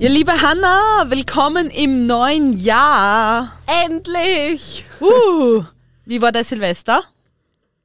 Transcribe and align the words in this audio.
Ja, 0.00 0.08
liebe 0.08 0.32
Hanna, 0.32 1.04
willkommen 1.10 1.68
im 1.68 2.06
neuen 2.06 2.54
Jahr. 2.54 3.52
Endlich! 3.66 4.86
Uh, 4.98 5.62
wie 6.06 6.22
war 6.22 6.32
der 6.32 6.42
Silvester? 6.42 7.04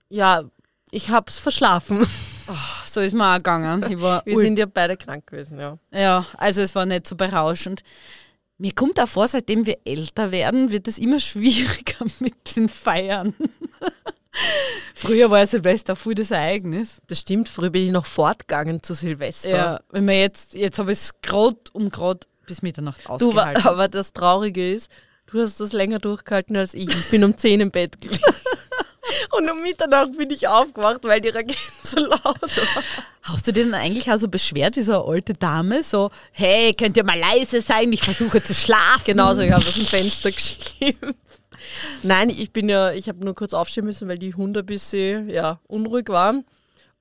Ja, 0.07 0.45
ich 0.91 1.09
hab's 1.09 1.37
verschlafen. 1.37 2.07
Oh, 2.47 2.85
so 2.85 3.01
ist 3.01 3.13
mir 3.13 3.29
auch 3.29 3.35
gegangen. 3.35 3.83
Wir 3.89 4.39
sind 4.39 4.57
ja 4.57 4.65
beide 4.65 4.95
krank 4.95 5.27
gewesen, 5.27 5.59
ja. 5.59 5.77
Ja, 5.91 6.25
also 6.37 6.61
es 6.61 6.73
war 6.73 6.85
nicht 6.85 7.05
so 7.05 7.17
berauschend. 7.17 7.81
Mir 8.59 8.71
kommt 8.71 8.97
auch 8.97 9.09
vor, 9.09 9.27
seitdem 9.27 9.65
wir 9.65 9.79
älter 9.83 10.31
werden, 10.31 10.71
wird 10.71 10.87
es 10.87 10.97
immer 10.97 11.19
schwieriger 11.19 12.05
mit 12.19 12.55
den 12.55 12.69
Feiern. 12.69 13.33
Früher 14.95 15.29
war 15.29 15.45
Silvester 15.45 15.95
voll 15.95 16.15
das 16.15 16.31
Ereignis. 16.31 17.01
Das 17.07 17.19
stimmt, 17.19 17.49
früher 17.49 17.69
bin 17.69 17.85
ich 17.85 17.91
noch 17.91 18.05
fortgegangen 18.05 18.81
zu 18.81 18.93
Silvester. 18.93 19.49
Ja, 19.49 19.79
wenn 19.91 20.05
man 20.05 20.15
jetzt, 20.15 20.53
jetzt 20.53 20.79
habe 20.79 20.91
ich 20.91 20.99
es 20.99 21.11
gerade 21.21 21.57
um 21.73 21.89
gerade 21.89 22.21
bis 22.45 22.61
Mitternacht 22.61 23.01
Du, 23.05 23.09
ausgehalten. 23.09 23.63
aber 23.67 23.87
das 23.87 24.13
Traurige 24.13 24.73
ist, 24.73 24.91
du 25.27 25.41
hast 25.41 25.59
das 25.59 25.73
länger 25.73 25.99
durchgehalten 25.99 26.55
als 26.55 26.73
ich. 26.73 26.89
Ich 26.89 27.09
bin 27.09 27.23
um 27.23 27.37
10 27.37 27.61
im 27.61 27.71
Bett 27.71 27.99
gelegen. 27.99 28.21
Und 29.37 29.49
um 29.49 29.61
Mitternacht 29.61 30.17
bin 30.17 30.31
ich 30.31 30.47
aufgewacht, 30.47 31.01
weil 31.03 31.21
die 31.21 31.29
Rakete 31.29 31.55
so 31.83 31.99
laut 31.99 32.23
war. 32.23 32.83
Hast 33.21 33.47
du 33.47 33.51
dir 33.51 33.63
denn 33.63 33.73
eigentlich 33.73 34.11
auch 34.11 34.17
so 34.17 34.27
beschwert, 34.27 34.75
diese 34.75 34.99
alte 34.99 35.33
Dame, 35.33 35.83
so, 35.83 36.09
hey, 36.31 36.73
könnt 36.73 36.97
ihr 36.97 37.03
mal 37.03 37.17
leise 37.17 37.61
sein, 37.61 37.91
ich 37.91 38.03
versuche 38.03 38.41
zu 38.41 38.53
schlafen. 38.53 39.03
Genauso, 39.05 39.41
ich 39.41 39.51
habe 39.51 39.65
aus 39.65 39.73
dem 39.73 39.85
Fenster 39.85 40.31
geschrieben. 40.31 41.15
Nein, 42.03 42.29
ich 42.29 42.51
bin 42.51 42.69
ja, 42.69 42.91
ich 42.91 43.07
habe 43.09 43.23
nur 43.23 43.35
kurz 43.35 43.53
aufstehen 43.53 43.85
müssen, 43.85 44.07
weil 44.07 44.17
die 44.17 44.35
Hunde 44.35 44.61
ein 44.61 44.65
bisschen 44.65 45.29
ja, 45.29 45.59
unruhig 45.67 46.09
waren. 46.09 46.45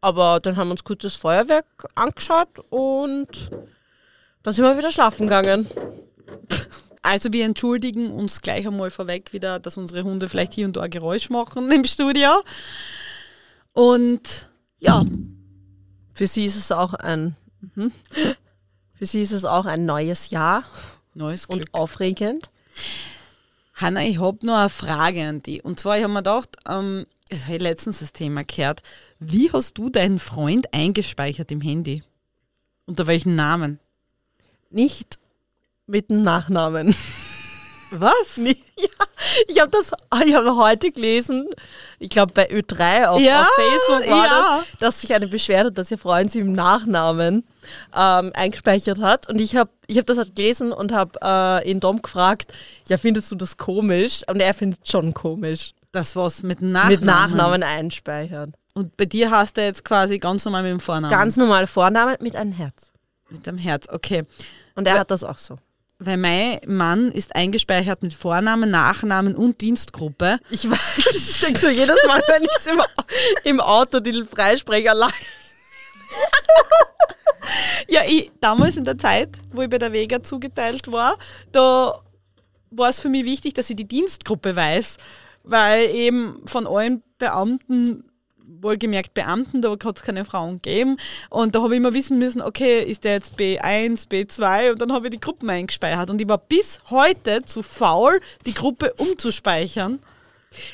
Aber 0.00 0.40
dann 0.40 0.56
haben 0.56 0.68
wir 0.68 0.72
uns 0.72 0.84
kurz 0.84 1.02
das 1.02 1.16
Feuerwerk 1.16 1.66
angeschaut 1.94 2.58
und 2.70 3.50
dann 4.42 4.52
sind 4.52 4.64
wir 4.64 4.76
wieder 4.76 4.90
schlafen 4.90 5.26
gegangen. 5.26 5.66
Also 7.00 7.32
wir 7.32 7.44
entschuldigen 7.44 8.10
uns 8.10 8.40
gleich 8.40 8.66
einmal 8.66 8.90
vorweg 8.90 9.32
wieder, 9.32 9.58
dass 9.58 9.76
unsere 9.76 10.04
Hunde 10.04 10.28
vielleicht 10.28 10.54
hier 10.54 10.66
und 10.66 10.76
da 10.76 10.86
Geräusch 10.86 11.30
machen 11.30 11.70
im 11.70 11.84
Studio. 11.84 12.30
Und 13.72 14.48
ja, 14.78 15.02
Für 16.14 16.28
sie 16.28 16.46
ist 16.46 16.56
es 16.56 16.70
auch 16.70 16.94
ein, 16.94 17.36
mhm. 17.74 17.90
für 18.94 19.06
sie 19.06 19.20
ist 19.20 19.32
es 19.32 19.44
auch 19.44 19.64
ein 19.64 19.84
neues 19.84 20.30
Jahr 20.30 20.64
neues 21.14 21.48
Glück. 21.48 21.60
und 21.60 21.74
aufregend. 21.74 22.50
Hanna, 23.74 24.04
ich 24.04 24.20
habe 24.20 24.46
noch 24.46 24.56
eine 24.56 24.68
Frage 24.68 25.24
an 25.24 25.42
dich. 25.42 25.64
Und 25.64 25.80
zwar, 25.80 25.96
ich 25.96 26.04
habe 26.04 26.12
mir 26.12 26.20
gedacht, 26.20 26.56
ähm, 26.68 27.06
ich 27.28 27.44
habe 27.46 27.58
letztens 27.58 27.98
das 27.98 28.12
Thema 28.12 28.44
gehört. 28.44 28.82
Wie 29.18 29.50
hast 29.52 29.78
du 29.78 29.90
deinen 29.90 30.20
Freund 30.20 30.72
eingespeichert 30.72 31.50
im 31.50 31.60
Handy? 31.60 32.02
Unter 32.86 33.06
welchen 33.06 33.34
Namen? 33.34 33.80
Nicht 34.70 35.18
mit 35.86 36.10
dem 36.10 36.22
Nachnamen. 36.22 36.94
Was? 37.90 38.36
Nee, 38.36 38.56
ja, 38.76 39.06
ich 39.48 39.60
habe 39.60 39.70
das 39.70 39.92
ich 40.26 40.34
habe 40.34 40.56
heute 40.56 40.90
gelesen, 40.90 41.48
ich 41.98 42.10
glaube 42.10 42.32
bei 42.32 42.50
Ö3 42.50 43.06
auf, 43.06 43.20
Ja, 43.20 43.42
auf 43.42 43.48
Facebook 43.54 44.10
war 44.10 44.26
ja. 44.26 44.64
das, 44.70 44.78
dass 44.80 45.00
sich 45.00 45.14
eine 45.14 45.28
Beschwerde, 45.28 45.72
dass 45.72 45.90
ihr 45.90 45.98
Freund 45.98 46.30
sie 46.30 46.40
im 46.40 46.52
Nachnamen 46.52 47.44
ähm, 47.94 48.32
eingespeichert 48.34 49.00
hat. 49.00 49.28
Und 49.28 49.40
ich 49.40 49.56
habe 49.56 49.70
ich 49.86 49.98
hab 49.98 50.06
das 50.06 50.18
halt 50.18 50.34
gelesen 50.36 50.72
und 50.72 50.92
habe 50.92 51.18
äh, 51.22 51.70
ihn 51.70 51.80
Dom 51.80 52.02
gefragt, 52.02 52.52
ja, 52.88 52.98
findest 52.98 53.30
du 53.30 53.36
das 53.36 53.56
komisch? 53.56 54.22
Und 54.28 54.40
er 54.40 54.54
findet 54.54 54.88
schon 54.88 55.14
komisch. 55.14 55.72
Das 55.92 56.16
was 56.16 56.42
mit 56.42 56.60
Nachnamen. 56.60 56.90
Mit 56.90 57.04
Nachnamen 57.04 57.62
einspeichern. 57.62 58.54
Und 58.74 58.96
bei 58.96 59.04
dir 59.04 59.30
hast 59.30 59.56
du 59.56 59.62
jetzt 59.62 59.84
quasi 59.84 60.18
ganz 60.18 60.44
normal 60.44 60.64
mit 60.64 60.72
dem 60.72 60.80
Vornamen. 60.80 61.10
Ganz 61.10 61.36
normal 61.36 61.66
Vornamen 61.66 62.16
mit 62.20 62.34
einem 62.34 62.52
Herz. 62.52 62.92
mit 63.30 63.46
dem 63.46 63.56
Herz, 63.56 63.86
okay. 63.90 64.24
Und 64.74 64.86
er 64.88 64.98
hat 64.98 65.10
das 65.10 65.22
auch 65.22 65.38
so. 65.38 65.56
Weil 65.98 66.16
mein 66.16 66.60
Mann 66.66 67.12
ist 67.12 67.34
eingespeichert 67.36 68.02
mit 68.02 68.14
Vornamen, 68.14 68.70
Nachnamen 68.70 69.34
und 69.36 69.60
Dienstgruppe. 69.60 70.38
Ich 70.50 70.68
weiß, 70.68 70.98
ich 70.98 71.40
denke 71.40 71.58
so 71.60 71.68
jedes 71.68 72.04
Mal, 72.06 72.22
wenn 72.26 72.42
ich 72.42 72.72
im, 72.72 72.82
im 73.44 73.60
Auto 73.60 74.00
die 74.00 74.24
Freisprecher 74.24 74.94
lag. 74.94 75.14
Ja, 77.88 78.02
ich, 78.06 78.30
damals 78.40 78.76
in 78.76 78.84
der 78.84 78.98
Zeit, 78.98 79.38
wo 79.52 79.62
ich 79.62 79.70
bei 79.70 79.78
der 79.78 79.92
Vega 79.92 80.22
zugeteilt 80.22 80.90
war, 80.90 81.18
da 81.52 82.00
war 82.70 82.88
es 82.88 83.00
für 83.00 83.08
mich 83.08 83.24
wichtig, 83.24 83.54
dass 83.54 83.70
ich 83.70 83.76
die 83.76 83.86
Dienstgruppe 83.86 84.56
weiß, 84.56 84.96
weil 85.44 85.90
eben 85.90 86.42
von 86.46 86.66
allen 86.66 87.02
Beamten, 87.18 88.04
wohlgemerkt 88.60 89.14
Beamten, 89.14 89.62
da 89.62 89.70
hat 89.70 89.96
es 89.96 90.02
keine 90.02 90.24
Frauen 90.24 90.60
gegeben 90.62 90.96
und 91.30 91.54
da 91.54 91.62
habe 91.62 91.74
ich 91.74 91.78
immer 91.78 91.94
wissen 91.94 92.18
müssen, 92.18 92.40
okay, 92.40 92.82
ist 92.82 93.04
der 93.04 93.12
jetzt 93.12 93.38
B1, 93.38 94.08
B2 94.08 94.72
und 94.72 94.80
dann 94.80 94.92
habe 94.92 95.06
ich 95.06 95.10
die 95.12 95.20
Gruppen 95.20 95.48
eingespeichert 95.50 96.10
und 96.10 96.20
ich 96.20 96.28
war 96.28 96.38
bis 96.38 96.80
heute 96.90 97.44
zu 97.44 97.62
faul, 97.62 98.20
die 98.46 98.54
Gruppe 98.54 98.92
umzuspeichern. 98.96 99.98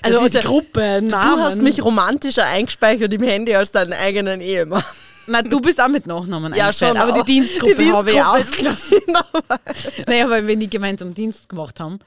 Also 0.02 0.24
ist 0.24 0.34
die 0.34 0.40
Gruppe, 0.40 1.00
Namen. 1.02 1.36
Du 1.36 1.42
hast 1.42 1.62
mich 1.62 1.82
romantischer 1.82 2.46
eingespeichert 2.46 3.12
im 3.12 3.22
Handy 3.22 3.54
als 3.54 3.72
deinen 3.72 3.92
eigenen 3.92 4.40
Ehemann. 4.40 4.84
Na, 5.26 5.42
du 5.42 5.60
bist 5.60 5.80
auch 5.80 5.88
mit 5.88 6.06
Nachnamen 6.06 6.54
Ja, 6.54 6.72
schon 6.72 6.96
aber 6.96 7.12
auch. 7.12 7.24
die 7.24 7.32
Dienstgruppe, 7.32 7.74
Die 7.76 7.92
habe 7.92 8.10
ich 8.10 8.16
Dienstgruppe 8.16 8.28
ausgelassen. 8.40 8.98
naja, 10.06 10.28
weil 10.28 10.46
wir 10.46 10.56
nie 10.56 10.68
gemeinsam 10.68 11.14
Dienst 11.14 11.48
gemacht 11.48 11.78
haben. 11.78 11.98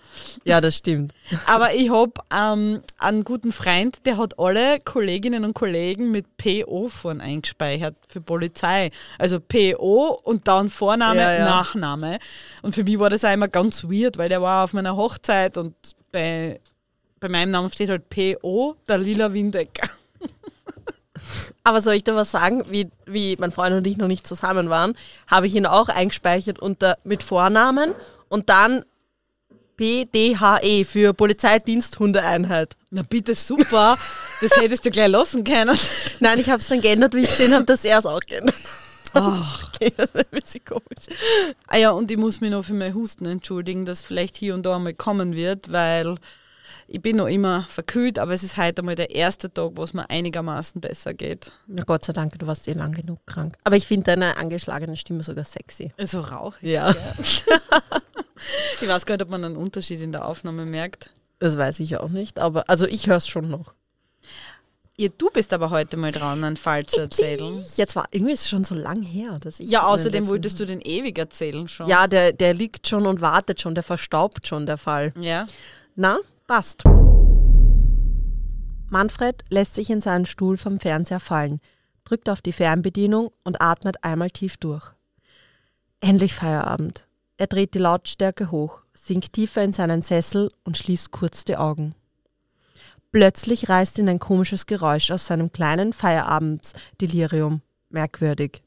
ja, 0.44 0.59
das 0.59 0.75
stimmt. 0.78 1.13
Aber 1.46 1.74
ich 1.74 1.90
habe 1.90 2.12
ähm, 2.35 2.81
einen 3.00 3.24
guten 3.24 3.51
Freund, 3.53 4.06
der 4.06 4.18
hat 4.18 4.38
alle 4.40 4.79
Kolleginnen 4.79 5.46
und 5.46 5.53
Kollegen 5.53 6.12
mit 6.12 6.25
PO 6.38 6.90
vorn 6.90 7.22
eingespeichert 7.22 7.96
für 8.09 8.19
Polizei. 8.22 8.91
Also 9.18 9.40
PO 9.40 10.19
und 10.24 10.47
dann 10.47 10.69
Vorname, 10.69 11.22
Ja, 11.22 11.34
ja. 11.34 11.45
Nachname. 11.45 12.19
Und 12.62 12.75
für 12.75 12.84
mich 12.84 13.00
war 13.00 13.09
das 13.09 13.24
auch 13.24 13.34
immer 13.34 13.47
ganz 13.47 13.84
weird, 13.85 14.18
weil 14.18 14.30
der 14.30 14.41
war 14.41 14.63
auf 14.66 14.74
meiner 14.74 14.95
Hochzeit 14.97 15.57
und 15.57 15.75
bei, 16.12 16.59
bei 17.19 17.30
meinem 17.30 17.51
Namen 17.51 17.72
steht 17.72 17.90
halt 17.90 18.09
PO, 18.09 18.75
der 18.88 18.97
Lila 18.97 19.31
Windecker. 19.34 19.88
Aber 21.63 21.81
soll 21.81 21.94
ich 21.94 22.03
dir 22.03 22.16
was 22.16 22.31
sagen? 22.31 22.63
Wie, 22.69 22.90
wie 23.06 23.35
mein 23.38 23.51
Freund 23.51 23.75
und 23.75 23.88
ich 23.88 23.97
noch 23.97 24.07
nicht 24.07 24.28
zusammen 24.28 24.69
waren, 24.69 24.96
habe 25.28 25.47
ich 25.47 25.56
ihn 25.56 25.66
auch 25.66 25.90
eingespeichert 25.90 26.59
unter, 26.59 26.97
mit 27.03 27.24
Vornamen 27.24 27.94
und 28.28 28.50
dann 28.50 28.84
PDHE 29.78 30.59
E 30.62 30.84
für 30.84 31.13
Polizeidiensthundeeinheit. 31.13 32.75
Na 32.91 33.01
bitte, 33.01 33.34
super. 33.34 33.97
Das 34.41 34.51
hättest 34.57 34.85
du 34.85 34.91
gleich 34.91 35.09
lassen 35.09 35.44
können. 35.44 35.78
Nein, 36.19 36.40
ich 36.40 36.50
habe 36.50 36.59
es 36.59 36.68
dann 36.68 36.81
geändert, 36.81 37.16
wie 37.16 37.22
ich 37.22 37.29
gesehen 37.29 37.53
habe, 37.53 37.66
dass 37.66 37.85
er 37.85 38.00
es 38.00 38.06
auch 38.06 38.19
geändert 38.19 38.56
Ach. 39.13 39.72
ist 39.80 40.00
ein 40.00 40.25
bisschen 40.31 40.66
komisch. 40.66 41.06
Ah 41.68 41.78
ja, 41.78 41.91
und 41.91 42.09
ich 42.12 42.18
muss 42.18 42.41
mich 42.41 42.51
noch 42.51 42.63
für 42.63 42.74
mein 42.74 42.94
Husten 42.94 43.25
entschuldigen, 43.25 43.85
das 43.85 44.03
vielleicht 44.03 44.38
hier 44.38 44.53
und 44.53 44.66
da 44.66 44.75
einmal 44.75 44.94
kommen 44.94 45.35
wird, 45.35 45.72
weil 45.72 46.16
ich 46.88 47.02
bin 47.02 47.18
noch 47.18 47.28
immer 47.28 47.66
verkühlt, 47.70 48.20
aber 48.20 48.34
es 48.34 48.44
ist 48.44 48.58
heute 48.58 48.82
einmal 48.82 48.96
der 48.96 49.14
erste 49.14 49.52
Tag, 49.52 49.72
wo 49.76 49.84
es 49.84 49.94
mir 49.94 50.10
einigermaßen 50.10 50.82
besser 50.82 51.14
geht. 51.14 51.52
Na 51.68 51.84
Gott 51.84 52.06
sei 52.06 52.14
Dank, 52.14 52.38
du 52.38 52.48
warst 52.48 52.68
eh 52.68 52.74
lang 52.74 52.94
genug 52.94 53.20
krank. 53.26 53.56
Aber 53.64 53.76
ich 53.76 53.88
finde 53.88 54.06
deine 54.06 54.38
angeschlagene 54.38 54.96
Stimme 54.96 55.24
sogar 55.24 55.46
sexy. 55.46 55.92
Also 55.98 56.20
rauch. 56.20 56.56
Ja. 56.62 56.94
Ich 58.82 58.88
weiß 58.88 59.06
gar 59.06 59.16
nicht, 59.16 59.24
ob 59.24 59.30
man 59.30 59.46
einen 59.46 59.56
Unterschied 59.56 60.02
in 60.02 60.12
der 60.12 60.25
Aufnahme 60.28 60.66
merkt. 60.66 61.12
Das 61.40 61.57
weiß 61.57 61.80
ich 61.80 61.98
auch 61.98 62.10
nicht, 62.10 62.40
aber 62.40 62.69
also 62.69 62.86
ich 62.86 63.07
höre 63.07 63.18
es 63.18 63.28
schon 63.28 63.50
noch. 63.50 63.74
Ja, 64.96 65.10
du 65.18 65.31
bist 65.31 65.54
aber 65.54 65.72
heute 65.72 65.98
mal 65.98 66.12
dran, 66.12 66.44
einen 66.44 66.56
Fall 66.56 66.86
zu 66.86 67.00
erzählen. 67.00 67.63
Jetzt 67.78 67.96
war 67.96 68.06
irgendwie 68.12 68.34
ist 68.34 68.42
es 68.42 68.50
schon 68.50 68.63
so 68.63 68.75
lang 68.75 69.02
her, 69.02 69.40
dass 69.40 69.60
ich. 69.60 69.69
Ja, 69.69 69.88
außerdem 69.88 70.28
wolltest 70.28 70.60
du 70.60 70.66
den 70.66 70.81
ewig 70.81 71.18
erzählen 71.18 71.68
schon. 71.68 71.88
Ja, 71.88 72.07
der, 72.07 72.31
der 72.31 72.54
liegt 72.54 72.88
schon 72.88 73.07
und 73.07 73.19
wartet 73.19 73.60
schon, 73.60 73.74
der 73.74 73.84
verstaubt 73.84 74.48
schon, 74.48 74.68
der 74.68 74.78
Fall. 74.78 75.12
Ja. 75.19 75.48
Na, 75.96 76.19
passt. 76.48 76.84
Manfred 78.90 79.44
lässt 79.50 79.75
sich 79.75 79.90
in 79.90 80.01
seinen 80.01 80.25
Stuhl 80.25 80.57
vom 80.57 80.80
Fernseher 80.80 81.19
fallen, 81.19 81.60
drückt 82.06 82.30
auf 82.30 82.42
die 82.42 82.51
Fernbedienung 82.51 83.31
und 83.44 83.62
atmet 83.62 84.04
einmal 84.04 84.30
tief 84.30 84.57
durch. 84.57 84.94
Endlich 86.00 86.34
Feierabend. 86.34 87.07
Er 87.38 87.48
dreht 87.48 87.74
die 87.74 87.80
Lautstärke 87.80 88.51
hoch, 88.51 88.81
sinkt 88.94 89.34
tiefer 89.34 89.63
in 89.63 89.74
seinen 89.74 90.01
Sessel 90.01 90.50
und 90.63 90.78
schließt 90.78 91.12
kurz 91.12 91.44
die 91.45 91.57
Augen. 91.57 91.95
Plötzlich 93.12 93.69
reißt 93.69 94.00
ihn 94.00 94.10
ein 94.10 94.19
komisches 94.19 94.66
Geräusch 94.66 95.12
aus 95.12 95.28
seinem 95.28 95.51
kleinen 95.51 95.94
Feierabendsdelirium. 95.94 97.62
Merkwürdig. 97.90 98.63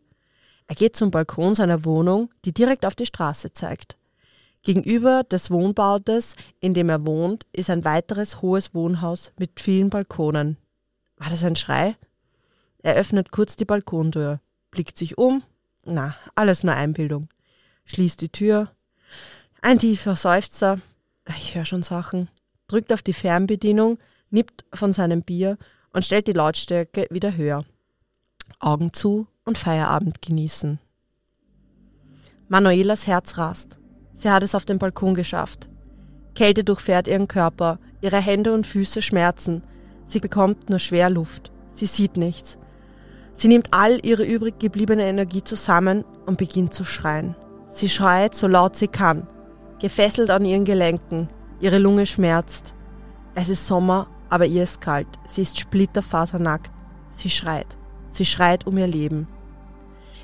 Er 0.69 0.75
geht 0.75 0.97
zum 0.97 1.11
Balkon 1.11 1.55
seiner 1.55 1.85
Wohnung, 1.85 2.31
die 2.45 2.53
direkt 2.53 2.87
auf 2.87 2.95
die 2.95 3.07
Straße 3.07 3.53
zeigt. 3.53 3.97
Gegenüber 4.67 5.23
des 5.23 5.53
Wohnbautes, 5.53 6.35
in 6.59 6.75
dem 6.75 6.89
er 6.89 7.07
wohnt, 7.07 7.47
ist 7.53 7.71
ein 7.71 7.85
weiteres 7.85 8.43
hohes 8.43 8.75
Wohnhaus 8.75 9.31
mit 9.39 9.61
vielen 9.61 9.91
Balkonen. 9.91 10.57
War 11.19 11.31
das 11.31 11.45
ein 11.45 11.55
Schrei? 11.55 11.95
Er 12.79 12.97
öffnet 12.97 13.31
kurz 13.31 13.55
die 13.55 13.65
Balkontür, 13.65 14.41
blickt 14.73 14.99
sich 14.99 15.19
um. 15.19 15.45
Na, 15.85 16.17
alles 16.35 16.65
nur 16.65 16.75
Einbildung. 16.75 17.29
Schließt 17.85 18.21
die 18.21 18.29
Tür. 18.29 18.73
Ein 19.63 19.79
tiefer 19.79 20.17
Seufzer. 20.17 20.81
Ich 21.29 21.55
höre 21.55 21.65
schon 21.65 21.85
Sachen. 21.85 22.29
Drückt 22.67 22.93
auf 22.93 23.03
die 23.03 23.13
Fernbedienung, 23.13 24.01
nippt 24.31 24.65
von 24.75 24.93
seinem 24.93 25.23
Bier 25.23 25.59
und 25.93 26.05
stellt 26.05 26.27
die 26.27 26.33
Lautstärke 26.33 27.07
wieder 27.11 27.37
höher. 27.37 27.65
Augen 28.59 28.93
zu 28.93 29.29
und 29.45 29.59
Feierabend 29.59 30.23
genießen. 30.23 30.81
Manuelas 32.49 33.07
Herz 33.07 33.39
rast. 33.39 33.79
Sie 34.17 34.31
hat 34.31 34.43
es 34.43 34.55
auf 34.55 34.65
den 34.65 34.79
Balkon 34.79 35.15
geschafft. 35.15 35.69
Kälte 36.35 36.65
durchfährt 36.65 37.07
ihren 37.07 37.29
Körper, 37.29 37.79
ihre 38.01 38.17
Hände 38.17 38.55
und 38.55 38.67
Füße 38.67 39.03
schmerzen. 39.03 39.61
Sie 40.07 40.21
bekommt 40.21 40.71
nur 40.71 40.79
schwer 40.79 41.11
Luft. 41.11 41.53
Sie 41.69 41.85
sieht 41.85 42.17
nichts. 42.17 42.57
Sie 43.35 43.49
nimmt 43.49 43.69
all 43.73 44.05
ihre 44.07 44.25
übrig 44.25 44.59
gebliebene 44.59 45.05
Energie 45.05 45.45
zusammen 45.45 46.03
und 46.25 46.39
beginnt 46.39 46.73
zu 46.73 46.83
schreien. 46.83 47.37
Sie 47.69 47.91
schreit 47.91 48.35
so 48.35 48.49
laut 48.49 48.75
sie 48.75 48.89
kann, 48.89 49.29
gefesselt 49.81 50.31
an 50.31 50.47
ihren 50.47 50.65
Gelenken. 50.65 51.29
Ihre 51.61 51.79
Lunge 51.79 52.07
schmerzt. 52.07 52.75
Es 53.35 53.51
ist 53.51 53.67
Sommer, 53.67 54.07
aber 54.31 54.47
ihr 54.47 54.63
ist 54.63 54.81
kalt. 54.81 55.09
Sie 55.27 55.43
ist 55.43 55.59
splitterfasernackt. 55.59 56.73
Sie 57.11 57.29
schreit. 57.29 57.77
Sie 58.09 58.25
schreit 58.25 58.67
um 58.67 58.79
ihr 58.79 58.87
Leben. 58.87 59.29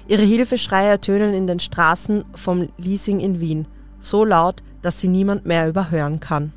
Ihre 0.08 0.22
Hilfeschreie 0.22 0.88
ertönen 0.88 1.34
in 1.34 1.46
den 1.46 1.60
Straßen 1.60 2.24
vom 2.34 2.70
Leasing 2.78 3.20
in 3.20 3.38
Wien 3.38 3.66
so 4.02 4.24
laut, 4.24 4.62
dass 4.82 5.00
sie 5.00 5.08
niemand 5.08 5.46
mehr 5.46 5.68
überhören 5.68 6.20
kann. 6.20 6.52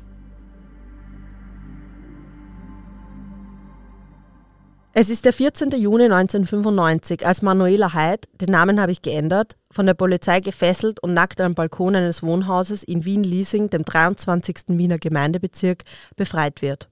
Es 4.98 5.10
ist 5.10 5.26
der 5.26 5.34
14. 5.34 5.72
Juni 5.72 6.04
1995, 6.04 7.26
als 7.26 7.42
Manuela 7.42 7.92
Heid, 7.92 8.30
den 8.40 8.50
Namen 8.50 8.80
habe 8.80 8.92
ich 8.92 9.02
geändert, 9.02 9.58
von 9.70 9.84
der 9.84 9.92
Polizei 9.92 10.40
gefesselt 10.40 11.02
und 11.02 11.12
nackt 11.12 11.38
am 11.42 11.54
Balkon 11.54 11.94
eines 11.94 12.22
Wohnhauses 12.22 12.82
in 12.82 13.04
Wien-Liesing, 13.04 13.68
dem 13.68 13.84
23. 13.84 14.56
Wiener 14.68 14.96
Gemeindebezirk, 14.96 15.82
befreit 16.16 16.62
wird. 16.62 16.88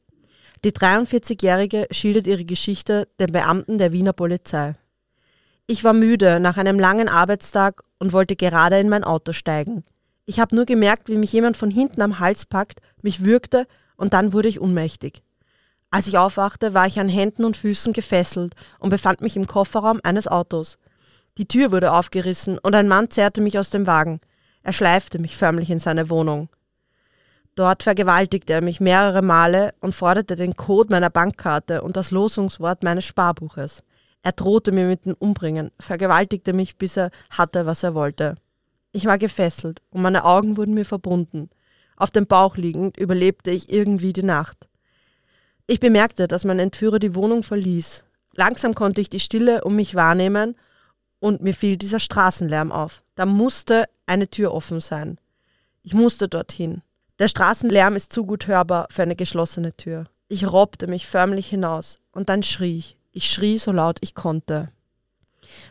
Die 0.66 0.72
43-Jährige 0.72 1.86
schildert 1.90 2.26
ihre 2.26 2.44
Geschichte 2.44 3.08
den 3.18 3.32
Beamten 3.32 3.78
der 3.78 3.92
Wiener 3.92 4.12
Polizei. 4.12 4.74
Ich 5.66 5.82
war 5.82 5.94
müde 5.94 6.40
nach 6.40 6.58
einem 6.58 6.78
langen 6.78 7.08
Arbeitstag 7.08 7.84
und 7.98 8.12
wollte 8.12 8.36
gerade 8.36 8.78
in 8.78 8.90
mein 8.90 9.04
Auto 9.04 9.32
steigen. 9.32 9.82
Ich 10.26 10.40
habe 10.40 10.56
nur 10.56 10.64
gemerkt, 10.64 11.08
wie 11.08 11.18
mich 11.18 11.32
jemand 11.32 11.56
von 11.56 11.70
hinten 11.70 12.00
am 12.00 12.18
Hals 12.18 12.46
packt, 12.46 12.80
mich 13.02 13.24
würgte 13.24 13.66
und 13.96 14.14
dann 14.14 14.32
wurde 14.32 14.48
ich 14.48 14.60
ohnmächtig. 14.60 15.22
Als 15.90 16.06
ich 16.06 16.18
aufwachte, 16.18 16.74
war 16.74 16.86
ich 16.86 16.98
an 16.98 17.08
Händen 17.08 17.44
und 17.44 17.56
Füßen 17.56 17.92
gefesselt 17.92 18.54
und 18.78 18.90
befand 18.90 19.20
mich 19.20 19.36
im 19.36 19.46
Kofferraum 19.46 20.00
eines 20.02 20.26
Autos. 20.26 20.78
Die 21.36 21.46
Tür 21.46 21.72
wurde 21.72 21.92
aufgerissen 21.92 22.58
und 22.58 22.74
ein 22.74 22.88
Mann 22.88 23.10
zerrte 23.10 23.40
mich 23.40 23.58
aus 23.58 23.70
dem 23.70 23.86
Wagen. 23.86 24.20
Er 24.62 24.72
schleifte 24.72 25.18
mich 25.18 25.36
förmlich 25.36 25.70
in 25.70 25.78
seine 25.78 26.08
Wohnung. 26.08 26.48
Dort 27.54 27.82
vergewaltigte 27.82 28.54
er 28.54 28.62
mich 28.62 28.80
mehrere 28.80 29.22
Male 29.22 29.74
und 29.80 29.94
forderte 29.94 30.36
den 30.36 30.56
Code 30.56 30.90
meiner 30.90 31.10
Bankkarte 31.10 31.82
und 31.82 31.96
das 31.96 32.10
Losungswort 32.10 32.82
meines 32.82 33.04
Sparbuches. 33.04 33.84
Er 34.22 34.32
drohte 34.32 34.72
mir 34.72 34.86
mit 34.86 35.04
dem 35.04 35.14
Umbringen, 35.18 35.70
vergewaltigte 35.78 36.54
mich, 36.54 36.76
bis 36.76 36.96
er 36.96 37.10
hatte, 37.30 37.66
was 37.66 37.82
er 37.82 37.94
wollte. 37.94 38.36
Ich 38.94 39.06
war 39.06 39.18
gefesselt 39.18 39.82
und 39.90 40.02
meine 40.02 40.24
Augen 40.24 40.56
wurden 40.56 40.72
mir 40.72 40.84
verbunden. 40.84 41.50
Auf 41.96 42.12
dem 42.12 42.28
Bauch 42.28 42.56
liegend 42.56 42.96
überlebte 42.96 43.50
ich 43.50 43.72
irgendwie 43.72 44.12
die 44.12 44.22
Nacht. 44.22 44.68
Ich 45.66 45.80
bemerkte, 45.80 46.28
dass 46.28 46.44
mein 46.44 46.60
Entführer 46.60 47.00
die 47.00 47.16
Wohnung 47.16 47.42
verließ. 47.42 48.04
Langsam 48.34 48.72
konnte 48.76 49.00
ich 49.00 49.10
die 49.10 49.18
Stille 49.18 49.64
um 49.64 49.74
mich 49.74 49.96
wahrnehmen 49.96 50.54
und 51.18 51.42
mir 51.42 51.54
fiel 51.54 51.76
dieser 51.76 51.98
Straßenlärm 51.98 52.70
auf. 52.70 53.02
Da 53.16 53.26
musste 53.26 53.86
eine 54.06 54.28
Tür 54.28 54.54
offen 54.54 54.80
sein. 54.80 55.18
Ich 55.82 55.92
musste 55.92 56.28
dorthin. 56.28 56.82
Der 57.18 57.26
Straßenlärm 57.26 57.96
ist 57.96 58.12
zu 58.12 58.24
gut 58.24 58.46
hörbar 58.46 58.86
für 58.90 59.02
eine 59.02 59.16
geschlossene 59.16 59.76
Tür. 59.76 60.04
Ich 60.28 60.46
robbte 60.46 60.86
mich 60.86 61.08
förmlich 61.08 61.48
hinaus 61.48 61.98
und 62.12 62.28
dann 62.28 62.44
schrie 62.44 62.78
ich. 62.78 62.96
Ich 63.10 63.28
schrie 63.28 63.58
so 63.58 63.72
laut 63.72 63.98
ich 64.02 64.14
konnte. 64.14 64.68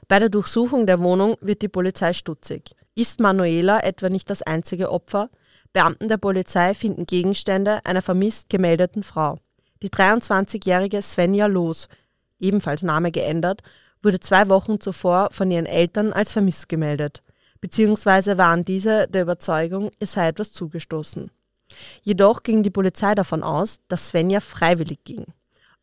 Bei 0.10 0.20
der 0.20 0.30
Durchsuchung 0.30 0.88
der 0.88 1.00
Wohnung 1.00 1.38
wird 1.40 1.62
die 1.62 1.70
Polizei 1.70 2.12
stutzig. 2.12 2.76
Ist 2.96 3.20
Manuela 3.20 3.80
etwa 3.80 4.10
nicht 4.10 4.30
das 4.30 4.44
einzige 4.44 4.92
Opfer? 4.92 5.30
Beamten 5.72 6.10
der 6.10 6.18
Polizei 6.18 6.76
finden 6.76 7.08
Gegenstände 7.08 7.84
einer 7.86 8.04
vermisst 8.04 8.50
gemeldeten 8.50 9.02
Frau. 9.02 9.40
Die 9.82 9.90
23-jährige 9.90 11.02
Svenja 11.02 11.48
Loos, 11.48 11.88
ebenfalls 12.40 12.84
Name 12.84 13.12
geändert, 13.12 13.62
wurde 14.04 14.20
zwei 14.20 14.48
Wochen 14.48 14.80
zuvor 14.80 15.30
von 15.32 15.50
ihren 15.50 15.66
Eltern 15.66 16.14
als 16.14 16.32
vermisst 16.32 16.70
gemeldet, 16.70 17.24
beziehungsweise 17.62 18.38
waren 18.38 18.64
diese 18.64 19.08
der 19.08 19.24
Überzeugung, 19.24 19.90
es 20.00 20.14
sei 20.14 20.28
etwas 20.28 20.52
zugestoßen. 20.52 21.32
Jedoch 22.04 22.44
ging 22.44 22.62
die 22.62 22.70
Polizei 22.70 23.16
davon 23.16 23.42
aus, 23.42 23.80
dass 23.88 24.10
Svenja 24.10 24.40
freiwillig 24.40 25.04
ging. 25.04 25.26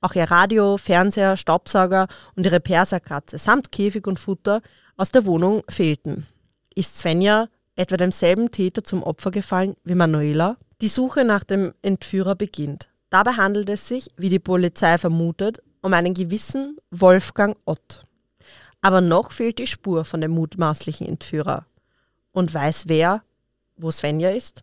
Auch 0.01 0.15
ihr 0.15 0.31
Radio, 0.31 0.77
Fernseher, 0.77 1.37
Staubsauger 1.37 2.07
und 2.37 2.47
ihre 2.47 2.61
Perserkatze 2.61 3.39
samt 3.39 3.73
Käfig 3.73 4.07
und 4.07 4.21
Futter 4.21 4.63
aus 4.97 5.11
der 5.11 5.27
Wohnung 5.27 5.65
fehlten. 5.69 6.29
Ist 6.75 6.99
Svenja 6.99 7.49
etwa 7.77 7.97
demselben 7.97 8.51
Täter 8.51 8.85
zum 8.85 9.03
Opfer 9.03 9.31
gefallen 9.31 9.75
wie 9.85 9.95
Manuela? 9.95 10.57
Die 10.81 10.89
Suche 10.89 11.25
nach 11.25 11.45
dem 11.45 11.75
Entführer 11.83 12.35
beginnt. 12.35 12.89
Dabei 13.11 13.33
handelt 13.33 13.69
es 13.69 13.89
sich, 13.89 14.09
wie 14.17 14.29
die 14.29 14.39
Polizei 14.39 14.97
vermutet, 14.97 15.63
um 15.83 15.93
einen 15.93 16.15
gewissen 16.15 16.77
Wolfgang 16.91 17.57
Ott. 17.65 18.05
Aber 18.81 19.01
noch 19.01 19.33
fehlt 19.33 19.59
die 19.59 19.67
Spur 19.67 20.05
von 20.05 20.21
dem 20.21 20.31
mutmaßlichen 20.31 21.07
Entführer. 21.07 21.67
Und 22.33 22.55
weiß 22.55 22.85
wer, 22.87 23.23
wo 23.77 23.91
Svenja 23.91 24.31
ist? 24.31 24.63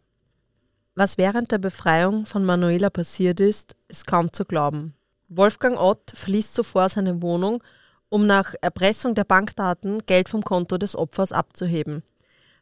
Was 0.95 1.17
während 1.17 1.51
der 1.51 1.59
Befreiung 1.59 2.25
von 2.25 2.43
Manuela 2.45 2.89
passiert 2.89 3.39
ist, 3.39 3.75
ist 3.87 4.07
kaum 4.07 4.33
zu 4.33 4.45
glauben. 4.45 4.95
Wolfgang 5.27 5.77
Ott 5.77 6.11
verließ 6.15 6.53
zuvor 6.53 6.89
seine 6.89 7.21
Wohnung 7.21 7.61
um 8.09 8.25
nach 8.25 8.53
Erpressung 8.61 9.15
der 9.15 9.23
Bankdaten 9.23 10.05
Geld 10.05 10.29
vom 10.29 10.43
Konto 10.43 10.77
des 10.77 10.95
Opfers 10.95 11.31
abzuheben. 11.31 12.03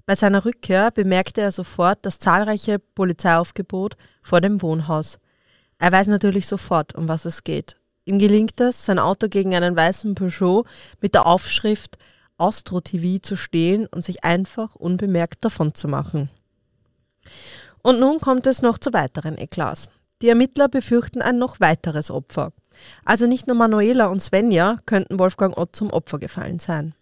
Bei 0.06 0.15
seiner 0.15 0.45
Rückkehr 0.45 0.92
bemerkte 0.92 1.42
er 1.42 1.51
sofort 1.51 2.00
das 2.03 2.19
zahlreiche 2.19 2.80
Polizeiaufgebot 2.80 3.98
vor 4.22 4.41
dem 4.41 4.62
Wohnhaus. 4.62 5.20
Er 5.79 5.91
weiß 5.91 6.08
natürlich 6.08 6.48
sofort, 6.48 6.96
um 6.96 7.08
was 7.08 7.25
es 7.25 7.43
geht. 7.43 7.77
Ihm 8.05 8.20
gelingt 8.20 8.62
es, 8.62 8.86
sein 8.86 9.00
Auto 9.00 9.27
gegen 9.27 9.55
einen 9.55 9.75
weißen 9.75 10.13
Peugeot 10.13 10.65
mit 11.01 11.15
der 11.15 11.25
Aufschrift 11.25 11.98
Austro 12.38 12.81
TV 12.81 13.20
zu 13.22 13.36
stehlen 13.36 13.88
und 13.88 14.03
sich 14.03 14.24
einfach 14.24 14.75
unbemerkt 14.75 15.43
davon 15.43 15.74
zu 15.74 15.88
machen. 15.88 16.29
Und 17.81 18.00
nun 18.00 18.20
kommt 18.20 18.46
es 18.46 18.62
noch 18.62 18.77
zu 18.77 18.93
weiteren 18.93 19.38
Eklats. 19.38 19.89
Die 20.25 20.29
Ermittler 20.29 20.67
befürchten 20.70 21.22
ein 21.22 21.38
noch 21.38 21.60
weiteres 21.60 22.10
Opfer. 22.10 22.51
Also 23.03 23.27
nicht 23.27 23.46
nur 23.46 23.55
Manuela 23.55 24.08
und 24.08 24.24
Svenja 24.24 24.77
könnten 24.88 25.20
Wolfgang 25.20 25.55
Ott 25.55 25.75
zum 25.75 25.91
Opfer 25.91 26.17
gefallen 26.17 26.58
sein. 26.58 26.96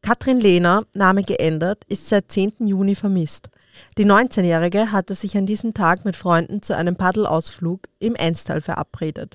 Katrin 0.00 0.40
Lehner, 0.40 0.86
Name 0.94 1.24
geändert, 1.24 1.84
ist 1.88 2.08
seit 2.08 2.32
10. 2.32 2.54
Juni 2.60 2.94
vermisst. 2.94 3.50
Die 3.98 4.06
19-Jährige 4.06 4.92
hatte 4.92 5.14
sich 5.14 5.36
an 5.36 5.44
diesem 5.44 5.74
Tag 5.74 6.06
mit 6.06 6.16
Freunden 6.16 6.62
zu 6.62 6.74
einem 6.74 6.96
Paddelausflug 6.96 7.80
im 7.98 8.14
Enstal 8.14 8.62
verabredet. 8.62 9.34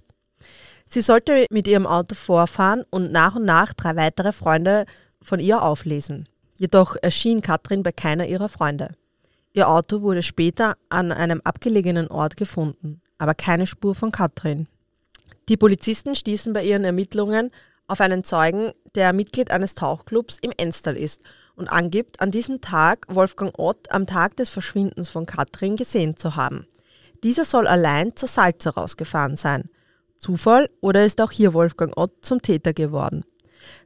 Sie 0.87 1.01
sollte 1.01 1.45
mit 1.51 1.67
ihrem 1.67 1.85
Auto 1.85 2.15
vorfahren 2.15 2.83
und 2.89 3.11
nach 3.11 3.35
und 3.35 3.45
nach 3.45 3.73
drei 3.73 3.95
weitere 3.95 4.31
Freunde 4.31 4.85
von 5.21 5.39
ihr 5.39 5.61
auflesen. 5.61 6.27
Jedoch 6.55 6.95
erschien 6.99 7.41
Katrin 7.41 7.83
bei 7.83 7.91
keiner 7.91 8.25
ihrer 8.25 8.49
Freunde. 8.49 8.87
Ihr 9.53 9.69
Auto 9.69 10.01
wurde 10.01 10.23
später 10.23 10.77
an 10.89 11.11
einem 11.11 11.41
abgelegenen 11.43 12.07
Ort 12.07 12.35
gefunden, 12.35 13.01
aber 13.19 13.35
keine 13.35 13.67
Spur 13.67 13.93
von 13.93 14.11
Katrin. 14.11 14.67
Die 15.47 15.57
Polizisten 15.57 16.15
stießen 16.15 16.53
bei 16.53 16.63
ihren 16.63 16.83
Ermittlungen 16.83 17.51
auf 17.87 18.01
einen 18.01 18.23
Zeugen, 18.23 18.71
der 18.95 19.13
Mitglied 19.13 19.51
eines 19.51 19.75
Tauchclubs 19.75 20.37
im 20.41 20.51
Enstal 20.57 20.97
ist 20.97 21.21
und 21.55 21.67
angibt, 21.67 22.21
an 22.21 22.31
diesem 22.31 22.61
Tag 22.61 23.05
Wolfgang 23.09 23.57
Ott 23.59 23.91
am 23.91 24.07
Tag 24.07 24.35
des 24.37 24.49
Verschwindens 24.49 25.09
von 25.09 25.25
Katrin 25.25 25.75
gesehen 25.75 26.15
zu 26.15 26.35
haben. 26.35 26.65
Dieser 27.23 27.45
soll 27.45 27.67
allein 27.67 28.15
zur 28.15 28.29
Salze 28.29 28.69
rausgefahren 28.69 29.37
sein. 29.37 29.69
Zufall 30.17 30.69
oder 30.81 31.05
ist 31.05 31.21
auch 31.21 31.31
hier 31.31 31.53
Wolfgang 31.53 31.97
Ott 31.97 32.13
zum 32.21 32.41
Täter 32.41 32.73
geworden? 32.73 33.25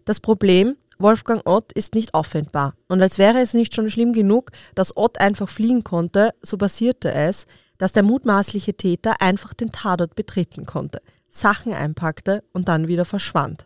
Das 0.05 0.19
Problem, 0.19 0.75
Wolfgang 0.99 1.47
Ott 1.47 1.71
ist 1.73 1.95
nicht 1.95 2.13
auffindbar. 2.13 2.75
Und 2.87 3.01
als 3.01 3.17
wäre 3.17 3.39
es 3.39 3.53
nicht 3.53 3.73
schon 3.73 3.89
schlimm 3.89 4.13
genug, 4.13 4.51
dass 4.75 4.95
Ott 4.95 5.19
einfach 5.19 5.49
fliehen 5.49 5.83
konnte, 5.83 6.33
so 6.41 6.57
passierte 6.57 7.11
es, 7.11 7.45
dass 7.83 7.91
der 7.91 8.03
mutmaßliche 8.03 8.75
Täter 8.75 9.19
einfach 9.19 9.53
den 9.53 9.73
Tatort 9.73 10.15
betreten 10.15 10.65
konnte. 10.65 11.01
Sachen 11.27 11.73
einpackte 11.73 12.41
und 12.53 12.69
dann 12.69 12.87
wieder 12.87 13.03
verschwand. 13.03 13.65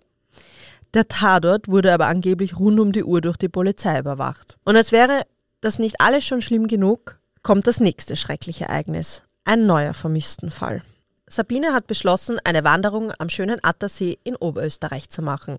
Der 0.95 1.07
Tatort 1.07 1.67
wurde 1.67 1.93
aber 1.93 2.07
angeblich 2.07 2.57
rund 2.57 2.79
um 2.79 2.91
die 2.91 3.03
Uhr 3.03 3.21
durch 3.21 3.37
die 3.37 3.47
Polizei 3.47 3.99
überwacht. 3.99 4.57
Und 4.63 4.75
als 4.75 4.91
wäre 4.91 5.21
das 5.61 5.77
nicht 5.77 6.01
alles 6.01 6.25
schon 6.25 6.41
schlimm 6.41 6.65
genug, 6.65 7.19
kommt 7.43 7.67
das 7.67 7.79
nächste 7.79 8.17
schreckliche 8.17 8.65
Ereignis. 8.65 9.21
Ein 9.45 9.67
neuer 9.67 9.93
Vermisstenfall. 9.93 10.81
Sabine 11.29 11.73
hat 11.73 11.85
beschlossen, 11.85 12.39
eine 12.43 12.63
Wanderung 12.63 13.11
am 13.19 13.29
schönen 13.29 13.63
Attersee 13.63 14.17
in 14.23 14.35
Oberösterreich 14.35 15.11
zu 15.11 15.21
machen. 15.21 15.57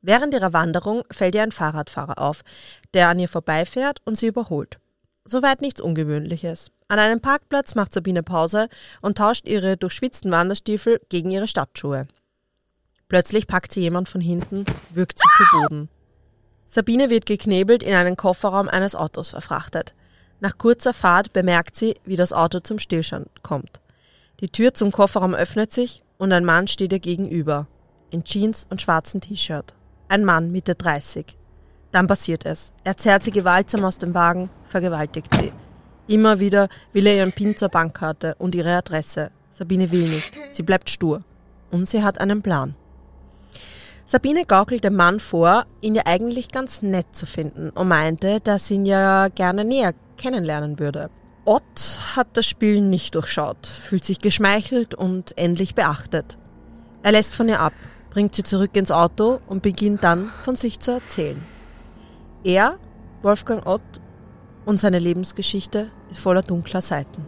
Während 0.00 0.34
ihrer 0.34 0.52
Wanderung 0.52 1.04
fällt 1.12 1.36
ihr 1.36 1.44
ein 1.44 1.52
Fahrradfahrer 1.52 2.18
auf, 2.18 2.42
der 2.94 3.10
an 3.10 3.20
ihr 3.20 3.28
vorbeifährt 3.28 4.00
und 4.04 4.18
sie 4.18 4.26
überholt. 4.26 4.80
Soweit 5.24 5.62
nichts 5.62 5.80
Ungewöhnliches. 5.80 6.70
An 6.88 6.98
einem 6.98 7.20
Parkplatz 7.20 7.74
macht 7.74 7.92
Sabine 7.92 8.22
Pause 8.22 8.68
und 9.00 9.18
tauscht 9.18 9.48
ihre 9.48 9.76
durchschwitzten 9.76 10.30
Wanderstiefel 10.30 11.00
gegen 11.08 11.30
ihre 11.30 11.46
Stadtschuhe. 11.46 12.06
Plötzlich 13.08 13.46
packt 13.46 13.72
sie 13.72 13.80
jemand 13.80 14.08
von 14.08 14.20
hinten, 14.20 14.64
wirkt 14.90 15.18
sie 15.18 15.28
zu 15.36 15.44
Boden. 15.56 15.88
Sabine 16.66 17.10
wird 17.10 17.26
geknebelt 17.26 17.82
in 17.82 17.94
einen 17.94 18.16
Kofferraum 18.16 18.68
eines 18.68 18.94
Autos 18.94 19.30
verfrachtet. 19.30 19.94
Nach 20.40 20.58
kurzer 20.58 20.92
Fahrt 20.92 21.32
bemerkt 21.32 21.76
sie, 21.76 21.94
wie 22.04 22.16
das 22.16 22.32
Auto 22.32 22.60
zum 22.60 22.78
Stillstand 22.78 23.28
kommt. 23.42 23.80
Die 24.40 24.48
Tür 24.48 24.74
zum 24.74 24.90
Kofferraum 24.90 25.34
öffnet 25.34 25.72
sich 25.72 26.02
und 26.18 26.32
ein 26.32 26.44
Mann 26.44 26.66
steht 26.66 26.92
ihr 26.92 26.98
gegenüber, 26.98 27.68
in 28.10 28.24
Jeans 28.24 28.66
und 28.70 28.82
schwarzem 28.82 29.20
T-Shirt. 29.20 29.74
Ein 30.08 30.24
Mann 30.24 30.50
Mitte 30.50 30.74
30. 30.74 31.36
Dann 31.92 32.06
passiert 32.06 32.46
es. 32.46 32.72
Er 32.84 32.96
zerrt 32.96 33.22
sie 33.22 33.30
gewaltsam 33.30 33.84
aus 33.84 33.98
dem 33.98 34.14
Wagen, 34.14 34.48
vergewaltigt 34.66 35.32
sie. 35.34 35.52
Immer 36.08 36.40
wieder 36.40 36.68
will 36.92 37.06
er 37.06 37.16
ihren 37.16 37.32
PIN 37.32 37.56
zur 37.56 37.68
Bankkarte 37.68 38.34
und 38.38 38.54
ihre 38.54 38.74
Adresse. 38.74 39.30
Sabine 39.50 39.92
will 39.92 40.08
nicht. 40.08 40.32
Sie 40.52 40.62
bleibt 40.62 40.90
stur. 40.90 41.22
Und 41.70 41.88
sie 41.88 42.02
hat 42.02 42.20
einen 42.20 42.42
Plan. 42.42 42.74
Sabine 44.06 44.44
gaukelt 44.44 44.84
dem 44.84 44.94
Mann 44.94 45.20
vor, 45.20 45.64
ihn 45.80 45.94
ja 45.94 46.02
eigentlich 46.06 46.50
ganz 46.50 46.82
nett 46.82 47.06
zu 47.12 47.24
finden 47.24 47.70
und 47.70 47.88
meinte, 47.88 48.40
dass 48.40 48.66
sie 48.66 48.74
ihn 48.74 48.86
ja 48.86 49.28
gerne 49.28 49.64
näher 49.64 49.94
kennenlernen 50.18 50.78
würde. 50.78 51.08
Ott 51.44 51.98
hat 52.14 52.28
das 52.34 52.46
Spiel 52.46 52.80
nicht 52.80 53.14
durchschaut, 53.14 53.66
fühlt 53.66 54.04
sich 54.04 54.18
geschmeichelt 54.18 54.94
und 54.94 55.36
endlich 55.38 55.74
beachtet. 55.74 56.36
Er 57.02 57.12
lässt 57.12 57.34
von 57.34 57.48
ihr 57.48 57.60
ab, 57.60 57.72
bringt 58.10 58.34
sie 58.34 58.42
zurück 58.42 58.76
ins 58.76 58.90
Auto 58.90 59.40
und 59.46 59.62
beginnt 59.62 60.04
dann 60.04 60.30
von 60.42 60.56
sich 60.56 60.78
zu 60.78 60.92
erzählen. 60.92 61.42
Er, 62.44 62.80
Wolfgang 63.22 63.64
Ott, 63.66 63.82
und 64.64 64.80
seine 64.80 64.98
Lebensgeschichte 64.98 65.90
ist 66.10 66.20
voller 66.20 66.42
dunkler 66.42 66.80
Seiten. 66.80 67.24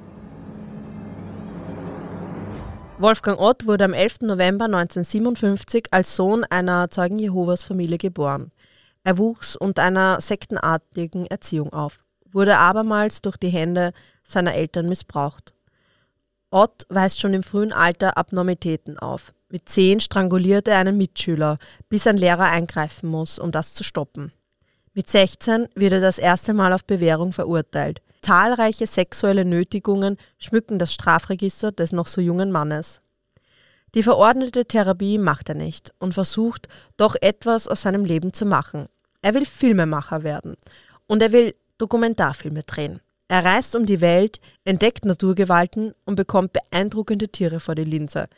Wolfgang 2.98 3.38
Ott 3.38 3.66
wurde 3.66 3.84
am 3.84 3.92
11. 3.92 4.22
November 4.22 4.64
1957 4.64 5.86
als 5.92 6.16
Sohn 6.16 6.42
einer 6.44 6.90
Zeugen 6.90 7.20
Jehovas 7.20 7.62
Familie 7.62 7.98
geboren. 7.98 8.50
Er 9.04 9.18
wuchs 9.18 9.54
unter 9.54 9.82
einer 9.82 10.20
sektenartigen 10.20 11.26
Erziehung 11.26 11.72
auf, 11.72 12.04
wurde 12.30 12.56
abermals 12.56 13.22
durch 13.22 13.36
die 13.36 13.50
Hände 13.50 13.92
seiner 14.24 14.54
Eltern 14.54 14.88
missbraucht. 14.88 15.54
Ott 16.50 16.86
weist 16.88 17.20
schon 17.20 17.34
im 17.34 17.44
frühen 17.44 17.72
Alter 17.72 18.16
Abnormitäten 18.16 18.98
auf. 18.98 19.32
Mit 19.48 19.68
zehn 19.68 20.00
stranguliert 20.00 20.66
er 20.66 20.78
einen 20.78 20.96
Mitschüler, 20.96 21.58
bis 21.88 22.06
ein 22.08 22.16
Lehrer 22.16 22.48
eingreifen 22.48 23.08
muss, 23.08 23.38
um 23.38 23.52
das 23.52 23.74
zu 23.74 23.84
stoppen. 23.84 24.32
Mit 24.96 25.10
16 25.10 25.66
wird 25.74 25.92
er 25.92 26.00
das 26.00 26.18
erste 26.18 26.54
Mal 26.54 26.72
auf 26.72 26.84
Bewährung 26.84 27.32
verurteilt. 27.32 28.00
Zahlreiche 28.22 28.86
sexuelle 28.86 29.44
Nötigungen 29.44 30.18
schmücken 30.38 30.78
das 30.78 30.94
Strafregister 30.94 31.72
des 31.72 31.90
noch 31.90 32.06
so 32.06 32.20
jungen 32.20 32.52
Mannes. 32.52 33.00
Die 33.96 34.04
verordnete 34.04 34.66
Therapie 34.66 35.18
macht 35.18 35.48
er 35.48 35.56
nicht 35.56 35.92
und 35.98 36.14
versucht 36.14 36.68
doch 36.96 37.16
etwas 37.20 37.66
aus 37.66 37.82
seinem 37.82 38.04
Leben 38.04 38.32
zu 38.32 38.46
machen. 38.46 38.86
Er 39.20 39.34
will 39.34 39.44
Filmemacher 39.44 40.22
werden 40.22 40.54
und 41.08 41.22
er 41.22 41.32
will 41.32 41.56
Dokumentarfilme 41.78 42.62
drehen. 42.62 43.00
Er 43.26 43.44
reist 43.44 43.74
um 43.74 43.86
die 43.86 44.00
Welt, 44.00 44.40
entdeckt 44.64 45.04
Naturgewalten 45.04 45.92
und 46.04 46.14
bekommt 46.14 46.52
beeindruckende 46.52 47.28
Tiere 47.28 47.58
vor 47.58 47.74
die 47.74 47.84
Linse. 47.84 48.28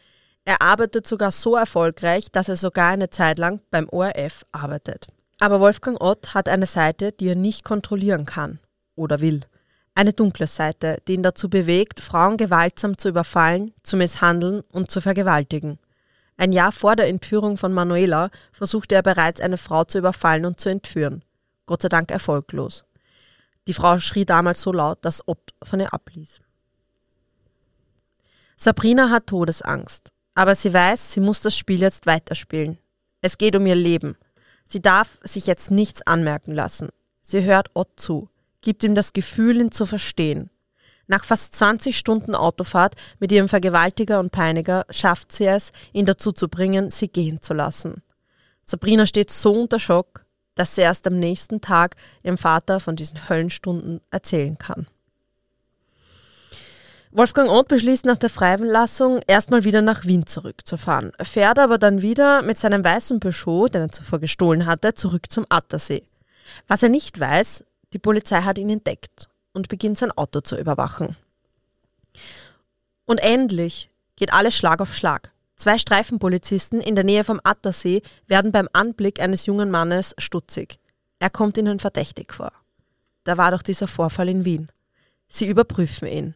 Er 0.47 0.63
arbeitet 0.63 1.07
sogar 1.07 1.33
so 1.33 1.55
erfolgreich, 1.55 2.31
dass 2.33 2.49
er 2.49 2.57
sogar 2.57 2.93
eine 2.93 3.11
Zeit 3.11 3.39
lang 3.39 3.61
beim 3.71 3.91
ORF 3.91 4.47
arbeitet. 4.53 5.09
Aber 5.39 5.61
Wolfgang 5.61 6.01
Ott 6.01 6.35
hat 6.35 6.49
eine 6.49 6.67
Seite, 6.67 7.13
die 7.13 7.29
er 7.29 7.35
nicht 7.35 7.65
kontrollieren 7.65 8.25
kann 8.25 8.59
oder 8.95 9.21
will. 9.21 9.43
Eine 9.95 10.13
dunkle 10.13 10.47
Seite, 10.47 10.99
die 11.07 11.15
ihn 11.15 11.23
dazu 11.23 11.49
bewegt, 11.49 12.01
Frauen 12.01 12.37
gewaltsam 12.37 12.99
zu 12.99 13.09
überfallen, 13.09 13.73
zu 13.83 13.97
misshandeln 13.97 14.63
und 14.73 14.91
zu 14.91 15.01
vergewaltigen. 15.01 15.79
Ein 16.37 16.53
Jahr 16.53 16.73
vor 16.73 16.97
der 16.97 17.09
Entführung 17.09 17.57
von 17.57 17.73
Manuela 17.73 18.31
versuchte 18.53 18.95
er 18.95 19.03
bereits 19.03 19.41
eine 19.41 19.57
Frau 19.57 19.85
zu 19.85 19.99
überfallen 19.99 20.45
und 20.45 20.61
zu 20.61 20.69
entführen. 20.69 21.23
Gott 21.65 21.83
sei 21.83 21.89
Dank 21.89 22.11
erfolglos. 22.11 22.85
Die 23.67 23.73
Frau 23.73 23.99
schrie 23.99 24.25
damals 24.25 24.63
so 24.63 24.73
laut, 24.73 24.99
dass 25.03 25.27
Ott 25.27 25.55
von 25.63 25.81
ihr 25.81 25.93
abließ. 25.93 26.41
Sabrina 28.57 29.11
hat 29.11 29.27
Todesangst, 29.27 30.13
aber 30.35 30.55
sie 30.55 30.73
weiß, 30.73 31.13
sie 31.13 31.21
muss 31.21 31.43
das 31.43 31.57
Spiel 31.57 31.81
jetzt 31.81 32.07
weiterspielen. 32.07 32.79
Es 33.21 33.39
geht 33.39 33.57
um 33.57 33.67
ihr 33.67 33.75
Leben. 33.75 34.17
Sie 34.67 34.83
darf 34.83 35.19
sich 35.23 35.47
jetzt 35.47 35.71
nichts 35.71 36.03
anmerken 36.03 36.53
lassen. 36.53 36.89
Sie 37.23 37.45
hört 37.45 37.71
Ott 37.75 37.91
zu, 37.97 38.29
gibt 38.61 38.85
ihm 38.85 38.95
das 38.95 39.13
Gefühl, 39.13 39.61
ihn 39.61 39.73
zu 39.73 39.87
verstehen. 39.87 40.51
Nach 41.09 41.25
fast 41.25 41.55
20 41.55 41.97
Stunden 41.97 42.35
Autofahrt 42.35 42.95
mit 43.21 43.31
ihrem 43.31 43.49
Vergewaltiger 43.49 44.19
und 44.19 44.33
Peiniger 44.33 44.85
schafft 44.91 45.31
sie 45.31 45.47
es, 45.47 45.73
ihn 45.93 46.05
dazu 46.05 46.33
zu 46.33 46.49
bringen, 46.49 46.91
sie 46.91 47.09
gehen 47.09 47.41
zu 47.41 47.55
lassen. 47.55 48.03
Sabrina 48.65 49.07
steht 49.07 49.31
so 49.31 49.53
unter 49.53 49.79
Schock, 49.79 50.25
dass 50.57 50.75
sie 50.75 50.81
erst 50.81 51.07
am 51.07 51.19
nächsten 51.19 51.61
Tag 51.61 51.95
ihrem 52.25 52.39
Vater 52.39 52.81
von 52.81 52.97
diesen 52.97 53.29
Höllenstunden 53.29 54.01
erzählen 54.11 54.59
kann. 54.59 54.89
Wolfgang 57.17 57.49
Ott 57.49 57.69
beschließt 57.69 58.05
nach 58.05 58.19
der 58.19 58.29
Freilassung 58.29 59.21
erstmal 59.27 59.65
wieder 59.65 59.81
nach 59.81 60.05
Wien 60.05 60.27
zurückzufahren, 60.27 61.13
fährt 61.23 61.59
aber 61.59 61.79
dann 61.79 62.03
wieder 62.03 62.43
mit 62.43 62.59
seinem 62.59 62.85
weißen 62.85 63.21
Peugeot, 63.21 63.69
den 63.69 63.81
er 63.81 63.91
zuvor 63.91 64.19
gestohlen 64.19 64.67
hatte, 64.67 64.93
zurück 64.93 65.33
zum 65.33 65.47
Attersee. 65.49 66.03
Was 66.69 66.83
er 66.83 66.91
nicht 66.91 67.19
weiß, 67.19 67.65
die 67.95 67.99
Polizei 67.99 68.43
hat 68.43 68.59
ihn 68.59 68.69
entdeckt 68.69 69.31
und 69.55 69.69
beginnt 69.69 69.97
sein 69.97 70.13
Auto 70.13 70.43
zu 70.43 70.59
überwachen. 70.59 71.17
Und 73.07 73.17
endlich 73.23 73.89
geht 74.17 74.35
alles 74.35 74.55
Schlag 74.55 74.83
auf 74.83 74.95
Schlag. 74.95 75.33
Zwei 75.57 75.79
Streifenpolizisten 75.79 76.83
in 76.83 76.97
der 76.97 77.05
Nähe 77.05 77.25
vom 77.25 77.41
Attersee 77.45 78.03
werden 78.27 78.53
beim 78.53 78.69
Anblick 78.75 79.23
eines 79.23 79.47
jungen 79.47 79.71
Mannes 79.71 80.15
stutzig. 80.19 80.79
Er 81.19 81.31
kommt 81.31 81.57
ihnen 81.57 81.79
verdächtig 81.79 82.35
vor. 82.35 82.53
Da 83.25 83.39
war 83.39 83.53
doch 83.53 83.63
dieser 83.63 83.87
Vorfall 83.87 84.29
in 84.29 84.45
Wien. 84.45 84.69
Sie 85.29 85.49
überprüfen 85.49 86.09
ihn. 86.09 86.35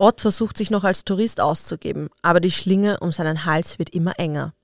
Ott 0.00 0.22
versucht 0.22 0.56
sich 0.56 0.70
noch 0.70 0.84
als 0.84 1.04
Tourist 1.04 1.42
auszugeben, 1.42 2.08
aber 2.22 2.40
die 2.40 2.50
Schlinge 2.50 2.98
um 3.00 3.12
seinen 3.12 3.44
Hals 3.44 3.78
wird 3.78 3.90
immer 3.90 4.18
enger. 4.18 4.54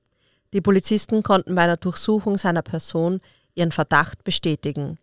Die 0.55 0.63
Polizisten 0.63 1.23
konnten 1.23 1.55
bei 1.55 1.61
einer 1.61 1.77
Durchsuchung 1.77 2.39
seiner 2.39 2.63
Person 2.63 3.21
ihren 3.55 3.71
Verdacht 3.71 4.25
bestätigen. 4.25 4.99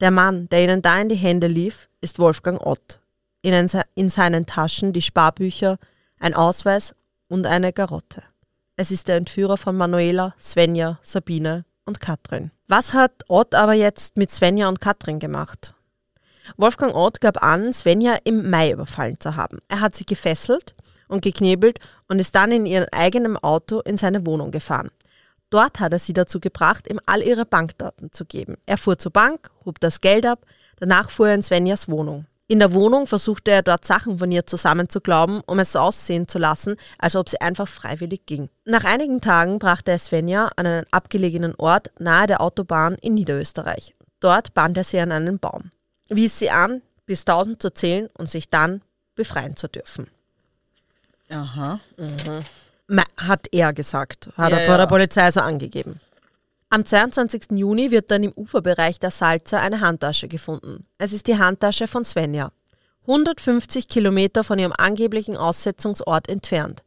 Der 0.00 0.10
Mann, 0.10 0.50
der 0.50 0.64
ihnen 0.64 0.82
da 0.82 1.00
in 1.00 1.08
die 1.08 1.14
Hände 1.14 1.46
lief, 1.46 1.88
ist 2.02 2.18
Wolfgang 2.18 2.60
Ott. 2.60 3.00
In, 3.40 3.70
in 3.94 4.10
seinen 4.10 4.44
Taschen 4.44 4.92
die 4.92 5.00
Sparbücher, 5.00 5.78
ein 6.18 6.34
Ausweis 6.34 6.94
und 7.28 7.46
eine 7.46 7.72
Garotte. 7.72 8.22
Es 8.76 8.90
ist 8.90 9.08
der 9.08 9.16
Entführer 9.16 9.56
von 9.56 9.78
Manuela, 9.78 10.34
Svenja, 10.38 10.98
Sabine 11.00 11.64
und 11.86 12.00
Katrin. 12.00 12.50
Was 12.68 12.92
hat 12.92 13.24
Ott 13.28 13.54
aber 13.54 13.72
jetzt 13.72 14.18
mit 14.18 14.30
Svenja 14.30 14.68
und 14.68 14.78
Katrin 14.78 15.18
gemacht? 15.20 15.74
Wolfgang 16.56 16.94
Ott 16.94 17.20
gab 17.20 17.42
an, 17.42 17.72
Svenja 17.72 18.16
im 18.24 18.50
Mai 18.50 18.72
überfallen 18.72 19.20
zu 19.20 19.36
haben. 19.36 19.58
Er 19.68 19.80
hat 19.80 19.94
sie 19.94 20.06
gefesselt 20.06 20.74
und 21.08 21.22
geknebelt 21.22 21.78
und 22.08 22.18
ist 22.18 22.34
dann 22.34 22.52
in 22.52 22.66
ihrem 22.66 22.86
eigenen 22.92 23.36
Auto 23.36 23.80
in 23.80 23.96
seine 23.96 24.26
Wohnung 24.26 24.50
gefahren. 24.50 24.90
Dort 25.50 25.80
hat 25.80 25.92
er 25.92 25.98
sie 25.98 26.12
dazu 26.12 26.38
gebracht, 26.38 26.88
ihm 26.88 27.00
all 27.06 27.22
ihre 27.22 27.44
Bankdaten 27.44 28.12
zu 28.12 28.24
geben. 28.24 28.56
Er 28.66 28.78
fuhr 28.78 28.98
zur 28.98 29.12
Bank, 29.12 29.50
hob 29.64 29.80
das 29.80 30.00
Geld 30.00 30.24
ab, 30.24 30.46
danach 30.78 31.10
fuhr 31.10 31.28
er 31.28 31.34
in 31.34 31.42
Svenjas 31.42 31.88
Wohnung. 31.88 32.26
In 32.46 32.58
der 32.58 32.74
Wohnung 32.74 33.06
versuchte 33.06 33.52
er 33.52 33.62
dort 33.62 33.84
Sachen 33.84 34.18
von 34.18 34.32
ihr 34.32 34.44
zusammenzuglauben, 34.44 35.40
um 35.46 35.58
es 35.60 35.72
so 35.72 35.78
aussehen 35.80 36.26
zu 36.26 36.38
lassen, 36.38 36.76
als 36.98 37.14
ob 37.14 37.28
sie 37.28 37.40
einfach 37.40 37.68
freiwillig 37.68 38.26
ging. 38.26 38.48
Nach 38.64 38.84
einigen 38.84 39.20
Tagen 39.20 39.60
brachte 39.60 39.92
er 39.92 39.98
Svenja 39.98 40.50
an 40.56 40.66
einen 40.66 40.84
abgelegenen 40.90 41.54
Ort 41.56 41.92
nahe 42.00 42.26
der 42.26 42.40
Autobahn 42.40 42.96
in 43.00 43.14
Niederösterreich. 43.14 43.94
Dort 44.18 44.52
band 44.54 44.76
er 44.76 44.84
sie 44.84 44.98
an 44.98 45.12
einen 45.12 45.38
Baum 45.38 45.70
wies 46.10 46.38
sie 46.38 46.50
an, 46.50 46.82
bis 47.06 47.20
1000 47.20 47.62
zu 47.62 47.72
zählen 47.72 48.08
und 48.18 48.28
sich 48.28 48.50
dann 48.50 48.82
befreien 49.14 49.56
zu 49.56 49.68
dürfen. 49.68 50.08
Aha. 51.28 51.80
Mhm. 51.96 52.44
Hat 53.16 53.46
er 53.52 53.72
gesagt, 53.72 54.30
hat 54.36 54.50
ja, 54.50 54.58
er 54.58 54.66
vor 54.66 54.74
ja. 54.74 54.78
der 54.78 54.86
Polizei 54.86 55.30
so 55.30 55.40
angegeben. 55.40 56.00
Am 56.70 56.84
22. 56.84 57.52
Juni 57.52 57.90
wird 57.90 58.10
dann 58.10 58.22
im 58.22 58.32
Uferbereich 58.36 58.98
der 58.98 59.10
Salza 59.10 59.60
eine 59.60 59.80
Handtasche 59.80 60.28
gefunden. 60.28 60.86
Es 60.98 61.12
ist 61.12 61.26
die 61.26 61.38
Handtasche 61.38 61.86
von 61.86 62.04
Svenja. 62.04 62.52
150 63.02 63.88
Kilometer 63.88 64.44
von 64.44 64.58
ihrem 64.58 64.72
angeblichen 64.76 65.36
Aussetzungsort 65.36 66.28
entfernt. 66.28 66.84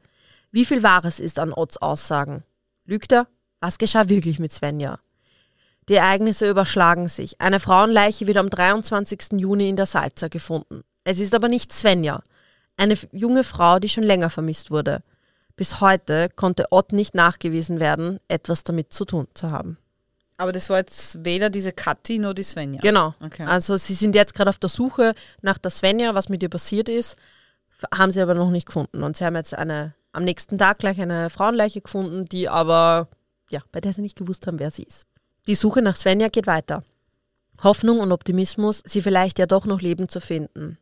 Wie 0.51 0.65
viel 0.65 0.83
Wahres 0.83 1.19
ist 1.19 1.39
an 1.39 1.51
Otts 1.51 1.77
Aussagen? 1.77 2.43
Lügt 2.85 3.11
er? 3.11 3.27
Was 3.59 3.77
geschah 3.77 4.07
wirklich 4.07 4.39
mit 4.39 4.51
Svenja? 4.51 4.99
Die 5.89 5.95
Ereignisse 5.95 6.49
überschlagen 6.49 7.09
sich. 7.09 7.41
Eine 7.41 7.59
Frauenleiche 7.59 8.27
wird 8.27 8.37
am 8.37 8.49
23. 8.49 9.33
Juni 9.33 9.69
in 9.69 9.75
der 9.75 9.85
Salza 9.85 10.27
gefunden. 10.27 10.83
Es 11.03 11.19
ist 11.19 11.35
aber 11.35 11.49
nicht 11.49 11.73
Svenja, 11.73 12.23
eine 12.77 12.97
junge 13.11 13.43
Frau, 13.43 13.79
die 13.79 13.89
schon 13.89 14.03
länger 14.03 14.29
vermisst 14.29 14.71
wurde. 14.71 15.03
Bis 15.55 15.81
heute 15.81 16.29
konnte 16.29 16.71
Ott 16.71 16.93
nicht 16.93 17.13
nachgewiesen 17.13 17.79
werden, 17.79 18.19
etwas 18.27 18.63
damit 18.63 18.93
zu 18.93 19.05
tun 19.05 19.27
zu 19.33 19.51
haben. 19.51 19.77
Aber 20.37 20.51
das 20.51 20.69
war 20.69 20.77
jetzt 20.77 21.23
weder 21.23 21.49
diese 21.49 21.71
Kathi 21.71 22.17
noch 22.17 22.33
die 22.33 22.43
Svenja. 22.43 22.79
Genau. 22.81 23.13
Okay. 23.21 23.45
Also 23.45 23.77
sie 23.77 23.93
sind 23.93 24.15
jetzt 24.15 24.33
gerade 24.33 24.49
auf 24.49 24.57
der 24.57 24.69
Suche 24.69 25.13
nach 25.41 25.57
der 25.59 25.69
Svenja, 25.69 26.15
was 26.15 26.27
mit 26.29 26.41
ihr 26.41 26.49
passiert 26.49 26.89
ist, 26.89 27.17
haben 27.93 28.11
sie 28.11 28.21
aber 28.21 28.33
noch 28.33 28.49
nicht 28.49 28.65
gefunden. 28.65 29.03
Und 29.03 29.15
sie 29.15 29.25
haben 29.25 29.35
jetzt 29.35 29.53
eine, 29.53 29.93
am 30.11 30.23
nächsten 30.23 30.57
Tag 30.57 30.79
gleich 30.79 30.99
eine 30.99 31.29
Frauenleiche 31.29 31.81
gefunden, 31.81 32.25
die 32.25 32.49
aber, 32.49 33.09
ja, 33.51 33.61
bei 33.71 33.79
der 33.79 33.93
sie 33.93 34.01
nicht 34.01 34.17
gewusst 34.17 34.47
haben, 34.47 34.59
wer 34.59 34.71
sie 34.71 34.83
ist. 34.83 35.05
Die 35.47 35.55
Suche 35.55 35.81
nach 35.81 35.97
Svenja 35.97 36.29
geht 36.29 36.47
weiter. 36.47 36.83
Hoffnung 37.61 37.99
und 37.99 38.13
Optimismus, 38.13 38.81
sie 38.85 39.01
vielleicht 39.01 39.39
ja 39.39 39.45
doch 39.45 39.65
noch 39.65 39.81
leben 39.81 40.07
zu 40.07 40.21
finden. 40.21 40.77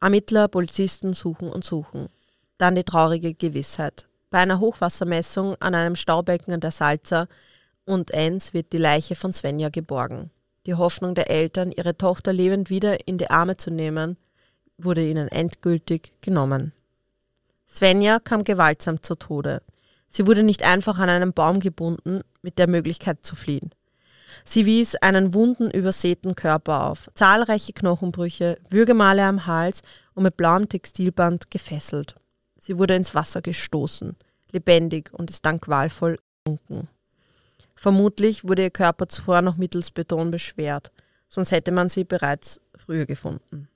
Ermittler, 0.00 0.46
Polizisten 0.48 1.14
suchen 1.14 1.50
und 1.50 1.64
suchen. 1.64 2.08
Dann 2.58 2.76
die 2.76 2.84
traurige 2.84 3.34
Gewissheit. 3.34 4.06
Bei 4.30 4.38
einer 4.38 4.60
Hochwassermessung 4.60 5.56
an 5.60 5.74
einem 5.74 5.96
Staubecken 5.96 6.54
an 6.54 6.60
der 6.60 6.70
Salza 6.70 7.26
und 7.84 8.12
Enns 8.12 8.54
wird 8.54 8.72
die 8.72 8.78
Leiche 8.78 9.16
von 9.16 9.32
Svenja 9.32 9.68
geborgen. 9.68 10.30
Die 10.66 10.74
Hoffnung 10.74 11.16
der 11.16 11.28
Eltern, 11.28 11.72
ihre 11.72 11.96
Tochter 11.96 12.32
lebend 12.32 12.70
wieder 12.70 13.08
in 13.08 13.18
die 13.18 13.30
Arme 13.30 13.56
zu 13.56 13.70
nehmen, 13.70 14.16
wurde 14.78 15.04
ihnen 15.04 15.26
endgültig 15.26 16.12
genommen. 16.20 16.72
Svenja 17.68 18.20
kam 18.20 18.44
gewaltsam 18.44 19.02
zu 19.02 19.16
Tode. 19.16 19.60
Sie 20.14 20.26
wurde 20.26 20.42
nicht 20.42 20.62
einfach 20.62 20.98
an 20.98 21.08
einen 21.08 21.32
Baum 21.32 21.58
gebunden, 21.58 22.20
mit 22.42 22.58
der 22.58 22.68
Möglichkeit 22.68 23.24
zu 23.24 23.34
fliehen. 23.34 23.70
Sie 24.44 24.66
wies 24.66 24.94
einen 24.96 25.32
wunden, 25.32 25.70
übersäten 25.70 26.34
Körper 26.34 26.84
auf, 26.90 27.08
zahlreiche 27.14 27.72
Knochenbrüche, 27.72 28.58
Würgemale 28.68 29.24
am 29.24 29.46
Hals 29.46 29.80
und 30.12 30.24
mit 30.24 30.36
blauem 30.36 30.68
Textilband 30.68 31.50
gefesselt. 31.50 32.14
Sie 32.56 32.76
wurde 32.76 32.94
ins 32.94 33.14
Wasser 33.14 33.40
gestoßen, 33.40 34.14
lebendig 34.50 35.10
und 35.14 35.30
ist 35.30 35.46
dann 35.46 35.62
qualvoll 35.62 36.18
gesunken. 36.44 36.88
Vermutlich 37.74 38.44
wurde 38.44 38.64
ihr 38.64 38.70
Körper 38.70 39.08
zuvor 39.08 39.40
noch 39.40 39.56
mittels 39.56 39.90
Beton 39.90 40.30
beschwert, 40.30 40.92
sonst 41.28 41.52
hätte 41.52 41.72
man 41.72 41.88
sie 41.88 42.04
bereits 42.04 42.60
früher 42.74 43.06
gefunden. 43.06 43.68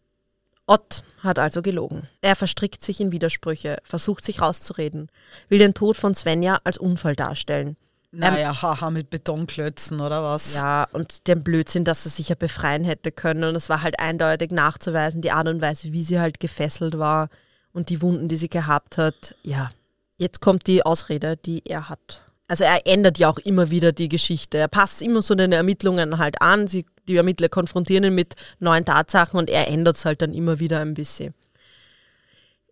Ott 0.66 1.04
hat 1.22 1.38
also 1.38 1.62
gelogen. 1.62 2.08
Er 2.20 2.36
verstrickt 2.36 2.84
sich 2.84 3.00
in 3.00 3.12
Widersprüche, 3.12 3.78
versucht 3.84 4.24
sich 4.24 4.40
rauszureden, 4.40 5.08
will 5.48 5.58
den 5.58 5.74
Tod 5.74 5.96
von 5.96 6.14
Svenja 6.14 6.60
als 6.64 6.78
Unfall 6.78 7.14
darstellen. 7.14 7.76
Naja, 8.12 8.62
haha, 8.62 8.90
mit 8.90 9.10
Betonklötzen 9.10 10.00
oder 10.00 10.22
was? 10.22 10.54
Ja, 10.54 10.86
und 10.92 11.28
den 11.28 11.42
Blödsinn, 11.42 11.84
dass 11.84 12.06
er 12.06 12.10
sich 12.10 12.30
ja 12.30 12.34
befreien 12.34 12.84
hätte 12.84 13.12
können. 13.12 13.44
Und 13.44 13.56
es 13.56 13.68
war 13.68 13.82
halt 13.82 14.00
eindeutig 14.00 14.52
nachzuweisen, 14.52 15.20
die 15.20 15.32
Art 15.32 15.48
und 15.48 15.60
Weise, 15.60 15.92
wie 15.92 16.02
sie 16.02 16.18
halt 16.18 16.40
gefesselt 16.40 16.98
war 16.98 17.28
und 17.72 17.90
die 17.90 18.00
Wunden, 18.00 18.28
die 18.28 18.36
sie 18.36 18.48
gehabt 18.48 18.96
hat. 18.96 19.34
Ja, 19.42 19.70
jetzt 20.16 20.40
kommt 20.40 20.66
die 20.66 20.84
Ausrede, 20.84 21.36
die 21.36 21.62
er 21.66 21.88
hat. 21.88 22.22
Also 22.48 22.64
er 22.64 22.86
ändert 22.86 23.18
ja 23.18 23.28
auch 23.28 23.38
immer 23.38 23.70
wieder 23.70 23.92
die 23.92 24.08
Geschichte. 24.08 24.58
Er 24.58 24.68
passt 24.68 25.02
immer 25.02 25.20
so 25.20 25.34
den 25.34 25.52
Ermittlungen 25.52 26.18
halt 26.18 26.40
an. 26.40 26.68
Sie, 26.68 26.86
die 27.08 27.16
Ermittler 27.16 27.48
konfrontieren 27.48 28.04
ihn 28.04 28.14
mit 28.14 28.34
neuen 28.60 28.84
Tatsachen 28.84 29.38
und 29.38 29.50
er 29.50 29.68
ändert 29.68 29.96
es 29.96 30.04
halt 30.04 30.22
dann 30.22 30.32
immer 30.32 30.60
wieder 30.60 30.80
ein 30.80 30.94
bisschen. 30.94 31.34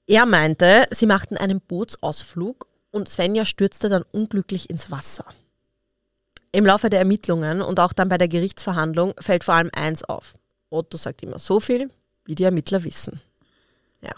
Er 0.07 0.27
meinte, 0.27 0.87
sie 0.91 1.07
machten 1.07 1.37
einen 1.37 1.61
Bootsausflug 1.61 2.69
und 2.91 3.09
Svenja 3.09 3.45
stürzte 3.45 3.89
dann 3.89 4.05
unglücklich 4.13 4.71
ins 4.71 4.91
Wasser. 4.91 5.25
Im 6.53 6.67
Laufe 6.67 6.89
der 6.89 7.01
Ermittlungen 7.01 7.61
und 7.61 7.81
auch 7.81 7.93
dann 7.93 8.09
bei 8.09 8.19
der 8.19 8.29
Gerichtsverhandlung 8.29 9.15
fällt 9.19 9.43
vor 9.43 9.55
allem 9.55 9.71
eins 9.75 10.05
auf. 10.05 10.35
Otto 10.71 10.99
sagt 10.99 11.23
immer 11.23 11.41
so 11.41 11.59
viel, 11.59 11.91
wie 12.25 12.37
die 12.37 12.45
Ermittler 12.45 12.85
wissen. 12.85 13.21
Ja. 14.03 14.13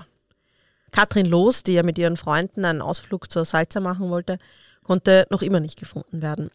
Katrin 0.93 1.27
Loos, 1.27 1.63
die 1.63 1.75
ja 1.75 1.83
mit 1.83 1.97
ihren 1.97 2.17
Freunden 2.17 2.65
einen 2.65 2.83
Ausflug 2.83 3.31
zur 3.31 3.45
Salza 3.47 3.81
machen 3.81 4.11
wollte, 4.11 4.39
konnte 4.87 5.27
noch 5.31 5.43
immer 5.43 5.61
nicht 5.61 5.79
gefunden 5.79 6.23
werden. 6.23 6.49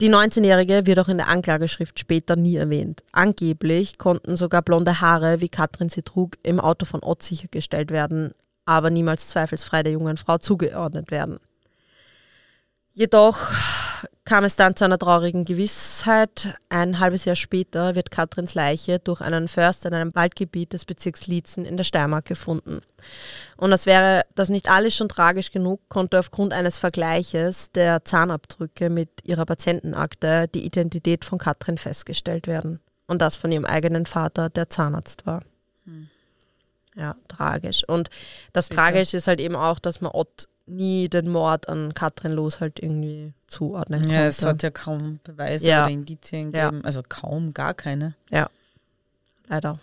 Die 0.00 0.10
19-Jährige 0.10 0.86
wird 0.86 0.98
auch 0.98 1.08
in 1.08 1.16
der 1.16 1.28
Anklageschrift 1.28 1.98
später 1.98 2.36
nie 2.36 2.56
erwähnt. 2.56 3.02
Angeblich 3.12 3.98
konnten 3.98 4.36
sogar 4.36 4.62
blonde 4.62 5.00
Haare, 5.00 5.40
wie 5.40 5.48
Katrin 5.48 5.88
sie 5.88 6.02
trug, 6.02 6.36
im 6.42 6.60
Auto 6.60 6.84
von 6.84 7.02
Ott 7.02 7.22
sichergestellt 7.22 7.90
werden, 7.90 8.32
aber 8.66 8.90
niemals 8.90 9.28
zweifelsfrei 9.28 9.82
der 9.82 9.92
jungen 9.92 10.18
Frau 10.18 10.38
zugeordnet 10.38 11.10
werden. 11.10 11.38
Jedoch 12.92 13.50
kam 14.24 14.44
es 14.44 14.56
dann 14.56 14.76
zu 14.76 14.84
einer 14.84 14.98
traurigen 14.98 15.44
Gewissheit. 15.44 16.56
Ein 16.68 16.98
halbes 16.98 17.24
Jahr 17.24 17.36
später 17.36 17.94
wird 17.94 18.10
Katrins 18.10 18.54
Leiche 18.54 18.98
durch 18.98 19.20
einen 19.20 19.48
Förster 19.48 19.88
in 19.88 19.94
einem 19.94 20.14
Waldgebiet 20.14 20.72
des 20.72 20.84
Bezirks 20.84 21.26
Liezen 21.26 21.64
in 21.64 21.76
der 21.76 21.84
Steiermark 21.84 22.24
gefunden. 22.24 22.80
Und 23.56 23.72
als 23.72 23.86
wäre 23.86 24.22
das 24.34 24.48
nicht 24.48 24.70
alles 24.70 24.96
schon 24.96 25.08
tragisch 25.08 25.50
genug, 25.50 25.80
konnte 25.88 26.18
aufgrund 26.18 26.52
eines 26.52 26.78
Vergleiches 26.78 27.70
der 27.72 28.04
Zahnabdrücke 28.04 28.90
mit 28.90 29.10
ihrer 29.24 29.46
Patientenakte 29.46 30.48
die 30.48 30.64
Identität 30.64 31.24
von 31.24 31.38
Katrin 31.38 31.78
festgestellt 31.78 32.46
werden. 32.46 32.80
Und 33.06 33.22
das 33.22 33.36
von 33.36 33.52
ihrem 33.52 33.64
eigenen 33.64 34.06
Vater, 34.06 34.50
der 34.50 34.68
Zahnarzt 34.68 35.26
war. 35.26 35.42
Hm. 35.84 36.08
Ja, 36.96 37.14
tragisch. 37.28 37.84
Und 37.86 38.10
das. 38.52 38.68
Tragische 38.68 39.18
ist 39.18 39.28
halt 39.28 39.40
eben 39.40 39.54
auch, 39.54 39.78
dass 39.78 40.00
man 40.00 40.12
Ott 40.12 40.48
nie 40.66 41.08
den 41.08 41.28
Mord 41.28 41.68
an 41.68 41.94
Katrin 41.94 42.32
Los 42.32 42.60
halt 42.60 42.80
irgendwie 42.80 43.32
zuordnen 43.46 44.02
konnte. 44.02 44.14
Ja, 44.14 44.26
es 44.26 44.44
hat 44.44 44.62
ja 44.62 44.70
kaum 44.70 45.20
Beweise 45.24 45.66
ja. 45.66 45.82
oder 45.82 45.92
Indizien 45.92 46.52
gegeben. 46.52 46.78
Ja. 46.78 46.84
Also 46.84 47.02
kaum, 47.08 47.54
gar 47.54 47.74
keine. 47.74 48.14
Ja, 48.30 48.48
leider. 49.48 49.78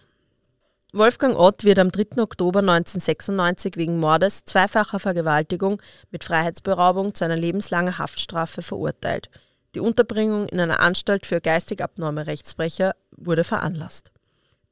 Wolfgang 0.96 1.36
Ott 1.36 1.63
wird 1.63 1.80
am 1.80 1.91
3. 1.91 2.22
Oktober 2.22 2.60
1996 2.60 3.78
wegen 3.78 4.00
Mordes, 4.00 4.46
zweifacher 4.46 5.00
Vergewaltigung 5.00 5.82
mit 6.12 6.24
Freiheitsberaubung 6.24 7.15
zu 7.15 7.26
einer 7.26 7.36
lebenslangen 7.36 7.98
Haftstrafe 7.98 8.62
verurteilt. 8.62 9.32
Die 9.74 9.80
Unterbringung 9.80 10.48
in 10.50 10.60
einer 10.60 10.82
Anstalt 10.82 11.26
für 11.26 11.41
geistig 11.41 11.82
abnorme 11.82 12.28
Rechtsbrecher 12.28 12.96
wurde 13.17 13.43
veranlasst. 13.43 14.12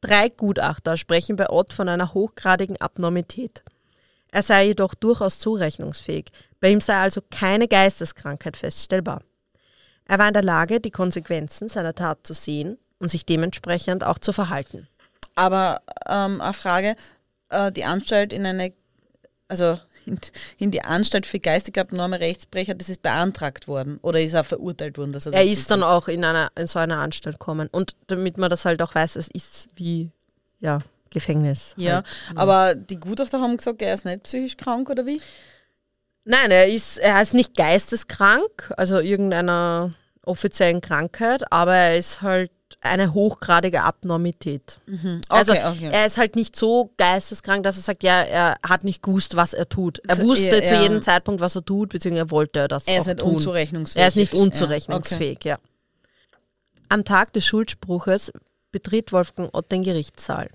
Drei 0.02 0.30
Gutachter 0.30 0.96
sprechen 0.96 1.38
bei 1.38 1.50
Ott 1.50 1.74
von 1.74 1.90
einer 1.90 2.14
hochgradigen 2.14 2.78
Abnormität. 2.78 3.64
Er 4.32 4.44
sei 4.44 4.68
jedoch 4.68 4.94
durchaus 4.94 5.40
zurechnungsfähig. 5.40 6.32
Bei 6.60 6.72
ihm 6.72 6.80
sei 6.80 6.96
also 6.96 7.22
keine 7.30 7.68
Geisteskrankheit 7.68 8.56
feststellbar. 8.56 9.22
Er 10.06 10.20
war 10.20 10.28
in 10.28 10.34
der 10.34 10.44
Lage, 10.44 10.80
die 10.80 10.92
Konsequenzen 10.92 11.70
seiner 11.70 11.94
Tat 11.94 12.20
zu 12.24 12.34
sehen 12.34 12.78
und 13.00 13.12
sich 13.12 13.26
dementsprechend 13.26 14.04
auch 14.04 14.20
zu 14.20 14.32
verhalten. 14.32 14.88
Aber 15.36 15.82
ähm, 16.08 16.42
eine 16.42 16.54
Frage, 16.54 16.96
äh, 17.50 17.72
die 17.72 17.84
Anstalt 17.84 18.34
in 18.34 18.46
eine, 18.46 18.74
also 19.48 19.80
in, 20.06 20.20
in, 20.58 20.72
die 20.72 20.84
Anstalt 20.84 21.26
für 21.26 21.40
geistig 21.40 21.78
abnorme 21.78 22.20
Rechtsbrecher, 22.20 22.76
das 22.76 22.90
ist 22.90 23.02
beantragt 23.02 23.68
worden 23.68 24.00
oder 24.02 24.22
ist 24.22 24.34
er 24.34 24.44
verurteilt 24.44 24.98
worden? 24.98 25.14
Dass 25.14 25.26
er 25.26 25.34
er 25.34 25.46
ist 25.46 25.72
dann 25.72 25.84
auch 25.84 26.08
in, 26.08 26.24
einer, 26.24 26.52
in 26.56 26.68
so 26.68 26.80
einer 26.80 26.98
Anstalt 26.98 27.40
gekommen. 27.40 27.70
Und 27.72 27.96
damit 28.08 28.38
man 28.38 28.50
das 28.50 28.66
halt 28.66 28.82
auch 28.82 28.96
weiß, 28.96 29.16
es 29.16 29.28
ist 29.28 29.70
wie, 29.76 30.12
ja, 30.60 30.80
Gefängnis. 31.12 31.74
Ja, 31.78 31.96
halt. 31.96 32.06
aber 32.36 32.76
die 32.76 33.00
Gutachter 33.00 33.40
haben 33.40 33.58
gesagt, 33.58 33.82
er 33.82 33.94
ist 33.94 34.06
nicht 34.06 34.24
psychisch 34.24 34.58
krank 34.58 34.90
oder 34.90 35.06
wie? 35.06 35.22
Nein, 36.24 36.52
er 36.52 36.68
ist, 36.68 36.98
er 36.98 37.22
ist 37.22 37.34
nicht 37.34 37.56
geisteskrank, 37.56 38.74
also 38.78 39.00
irgendeiner 39.00 39.94
offiziellen 40.24 40.82
Krankheit, 40.82 41.52
aber 41.52 41.76
er 41.76 41.98
ist 41.98 42.22
halt 42.22 42.52
eine 42.80 43.14
hochgradige 43.14 43.84
Abnormität. 43.84 44.80
Mhm. 44.86 45.22
Also, 45.30 45.52
okay, 45.52 45.62
also 45.62 45.78
okay. 45.78 45.90
er 45.92 46.06
ist 46.06 46.18
halt 46.18 46.36
nicht 46.36 46.56
so 46.56 46.94
geisteskrank, 46.98 47.64
dass 47.64 47.78
er 47.78 47.84
sagt, 47.84 48.04
ja, 48.04 48.22
er 48.22 48.58
hat 48.68 48.84
nicht 48.84 49.04
gewusst, 49.04 49.36
was 49.36 49.54
er 49.54 49.68
tut. 49.68 50.00
Er 50.08 50.22
wusste 50.22 50.58
ja, 50.58 50.64
zu 50.64 50.76
jedem 50.76 51.02
Zeitpunkt, 51.02 51.42
was 51.42 51.56
er 51.56 51.66
tut, 51.66 51.90
beziehungsweise 51.90 52.32
wollte 52.32 52.60
er 52.60 52.68
das 52.68 52.88
Er 52.88 53.00
ist 53.00 53.08
nicht 53.08 53.20
tun. 53.20 53.36
unzurechnungsfähig. 53.36 54.02
Er 54.02 54.08
ist 54.08 54.16
nicht 54.16 54.34
unzurechnungsfähig, 54.34 55.44
ja. 55.44 55.56
Okay. 55.56 55.64
ja. 55.64 55.70
Am 56.90 57.04
Tag 57.04 57.34
des 57.34 57.46
Schuldspruches 57.46 58.32
betritt 58.72 59.12
Wolfgang 59.12 59.50
Ott 59.54 59.72
den 59.72 59.84
Gerichtssaal 59.84 60.50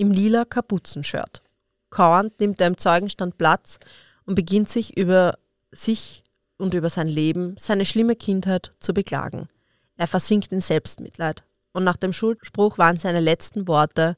im 0.00 0.10
lila 0.10 0.46
Kapuzenshirt. 0.46 1.42
Kauernd 1.90 2.40
nimmt 2.40 2.60
er 2.60 2.68
im 2.68 2.78
Zeugenstand 2.78 3.36
Platz 3.36 3.78
und 4.24 4.34
beginnt 4.34 4.70
sich 4.70 4.96
über 4.96 5.38
sich 5.72 6.24
und 6.56 6.72
über 6.72 6.88
sein 6.88 7.06
Leben, 7.06 7.54
seine 7.58 7.84
schlimme 7.84 8.16
Kindheit 8.16 8.72
zu 8.80 8.94
beklagen. 8.94 9.48
Er 9.96 10.06
versinkt 10.06 10.52
in 10.52 10.62
Selbstmitleid. 10.62 11.44
Und 11.72 11.84
nach 11.84 11.96
dem 11.96 12.14
Schuldspruch 12.14 12.78
waren 12.78 12.98
seine 12.98 13.20
letzten 13.20 13.68
Worte, 13.68 14.16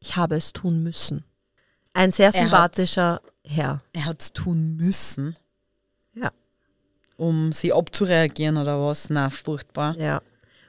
ich 0.00 0.16
habe 0.16 0.36
es 0.36 0.54
tun 0.54 0.82
müssen. 0.82 1.24
Ein 1.92 2.10
sehr 2.10 2.32
sympathischer 2.32 3.20
Herr. 3.44 3.82
Er 3.92 4.06
hat 4.06 4.22
es 4.22 4.32
tun 4.32 4.76
müssen? 4.76 5.36
Ja. 6.14 6.32
Um 7.16 7.52
sie 7.52 7.72
abzureagieren 7.72 8.56
oder 8.56 8.80
was? 8.80 9.10
Na, 9.10 9.28
furchtbar. 9.28 9.96
Ja. 9.96 10.22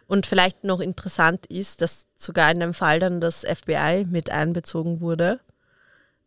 Und 0.07 0.25
vielleicht 0.27 0.63
noch 0.63 0.79
interessant 0.81 1.45
ist, 1.47 1.81
dass 1.81 2.05
sogar 2.15 2.51
in 2.51 2.59
dem 2.59 2.73
Fall 2.73 2.99
dann 2.99 3.19
das 3.21 3.41
FBI 3.41 4.05
mit 4.09 4.29
einbezogen 4.29 5.01
wurde, 5.01 5.39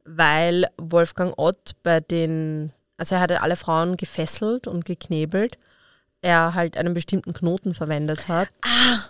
weil 0.05 0.67
Wolfgang 0.79 1.35
Ott 1.37 1.73
bei 1.83 2.01
den, 2.01 2.73
also 2.97 3.15
er 3.15 3.21
hatte 3.21 3.43
alle 3.43 3.57
Frauen 3.57 3.97
gefesselt 3.97 4.67
und 4.67 4.85
geknebelt. 4.85 5.59
er 6.21 6.55
halt 6.55 6.77
einen 6.77 6.95
bestimmten 6.95 7.33
Knoten 7.33 7.75
verwendet 7.75 8.27
hat. 8.27 8.49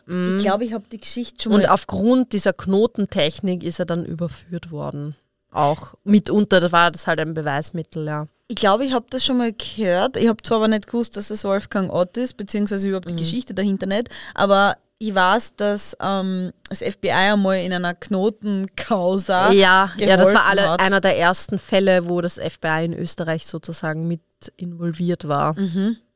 Ich 0.07 0.43
glaube, 0.43 0.65
ich 0.65 0.75
habe 0.75 0.85
die 0.93 0.99
Geschichte 1.01 1.45
schon 1.45 1.53
Und 1.55 1.63
mal. 1.63 1.69
aufgrund 1.71 2.35
dieser 2.35 2.53
Knotentechnik 2.53 3.65
ist 3.65 3.79
er 3.79 3.87
dann 3.87 4.05
überführt 4.05 4.71
worden. 4.71 5.17
Auch 5.51 5.95
mitunter, 6.05 6.61
das 6.61 6.73
war 6.73 6.91
das 6.91 7.07
halt 7.07 7.21
ein 7.21 7.33
Beweismittel, 7.33 8.07
ja. 8.07 8.27
Ich 8.49 8.57
glaube, 8.57 8.85
ich 8.87 8.93
habe 8.93 9.07
das 9.11 9.25
schon 9.25 9.37
mal 9.37 9.53
gehört. 9.53 10.17
Ich 10.17 10.27
habe 10.27 10.43
zwar 10.43 10.57
aber 10.59 10.69
nicht 10.69 10.87
gewusst, 10.87 11.17
dass 11.19 11.29
es 11.31 11.45
Wolfgang 11.45 11.93
Ott 11.93 12.17
ist, 12.17 12.37
beziehungsweise 12.39 12.89
überhaupt 12.89 13.11
die 13.11 13.17
Geschichte 13.17 13.53
dahinter 13.55 13.87
nicht, 13.87 14.09
aber 14.35 14.77
ich 14.99 15.15
weiß, 15.15 15.55
dass 15.57 15.97
ähm, 16.01 16.53
das 16.69 16.81
FBI 16.83 17.11
einmal 17.11 17.59
in 17.59 17.73
einer 17.73 17.95
Knotenkausa 17.95 19.53
Ja, 19.53 19.93
ja, 19.97 20.17
das 20.17 20.35
war 20.35 20.47
alle, 20.47 20.69
hat. 20.69 20.81
einer 20.81 21.01
der 21.01 21.17
ersten 21.17 21.59
Fälle, 21.59 22.09
wo 22.09 22.21
das 22.21 22.35
FBI 22.35 22.85
in 22.85 22.95
Österreich 22.95 23.47
sozusagen 23.47 24.09
mit 24.09 24.23
involviert 24.57 25.29
war. 25.29 25.55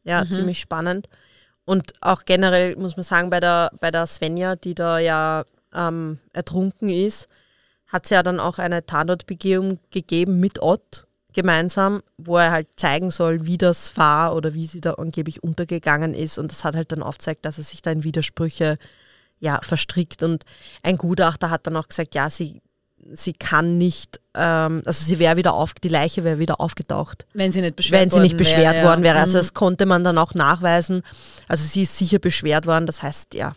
Ja, 0.05 0.25
ziemlich 0.29 0.59
spannend. 0.59 1.09
Und 1.65 1.93
auch 2.01 2.25
generell 2.25 2.75
muss 2.77 2.97
man 2.97 3.05
sagen, 3.05 3.31
bei 3.31 3.39
der, 3.39 3.71
bei 3.79 3.93
der 3.93 4.07
Svenja, 4.07 4.57
die 4.57 4.75
da 4.75 4.99
ja 4.99 5.45
ähm, 5.73 6.19
ertrunken 6.33 6.89
ist, 6.89 7.29
hat 7.87 8.05
es 8.05 8.11
ja 8.11 8.23
dann 8.25 8.41
auch 8.41 8.59
eine 8.59 8.85
Tatortbegehung 8.85 9.79
gegeben 9.91 10.41
mit 10.41 10.61
Ott 10.61 11.07
gemeinsam, 11.33 12.03
wo 12.19 12.37
er 12.37 12.51
halt 12.51 12.69
zeigen 12.77 13.11
soll, 13.11 13.47
wie 13.47 13.59
das 13.59 13.97
war 13.97 14.35
oder 14.35 14.55
wie 14.55 14.67
sie 14.67 14.81
da 14.81 14.95
angeblich 14.95 15.43
untergegangen 15.43 16.15
ist. 16.15 16.39
Und 16.39 16.51
das 16.51 16.65
hat 16.65 16.77
halt 16.77 16.93
dann 16.93 17.03
aufgezeigt, 17.03 17.45
dass 17.45 17.59
er 17.59 17.65
sich 17.65 17.83
da 17.83 17.91
in 17.91 18.05
Widersprüche 18.05 18.79
ja, 19.39 19.61
verstrickt. 19.63 20.23
Und 20.23 20.45
ein 20.83 20.99
Gutachter 20.99 21.51
hat 21.51 21.67
dann 21.67 21.77
auch 21.77 21.89
gesagt, 21.89 22.15
ja, 22.15 22.31
sie, 22.31 22.63
sie 23.13 23.33
kann 23.33 23.79
nicht, 23.79 24.21
ähm, 24.35 24.83
also 24.87 25.05
sie 25.05 25.19
wäre 25.19 25.37
wieder 25.37 25.55
auf, 25.55 25.75
die 25.75 25.89
Leiche 25.89 26.25
wäre 26.25 26.39
wieder 26.39 26.61
aufgetaucht 26.61 27.27
wenn 27.35 27.53
sie 27.53 27.61
nicht 27.61 27.77
beschwert 27.77 28.03
wenn 28.03 28.11
sie 28.11 28.21
nicht 28.21 28.33
worden 28.33 28.39
beschwert 28.39 28.75
wäre, 28.77 28.87
worden 28.87 29.03
wäre. 29.03 29.17
ja. 29.17 29.23
Also 29.23 29.39
das 29.39 29.55
konnte 29.55 29.87
man 29.87 30.05
dann 30.05 30.19
auch 30.19 30.35
nachweisen. 30.35 31.03
Also 31.49 31.65
sie 31.65 31.83
ist 31.83 31.99
sicher 31.99 32.19
beschwert 32.19 32.67
worden. 32.67 32.87
Das 32.87 33.03
heißt, 33.03 33.35
ja, 33.35 33.55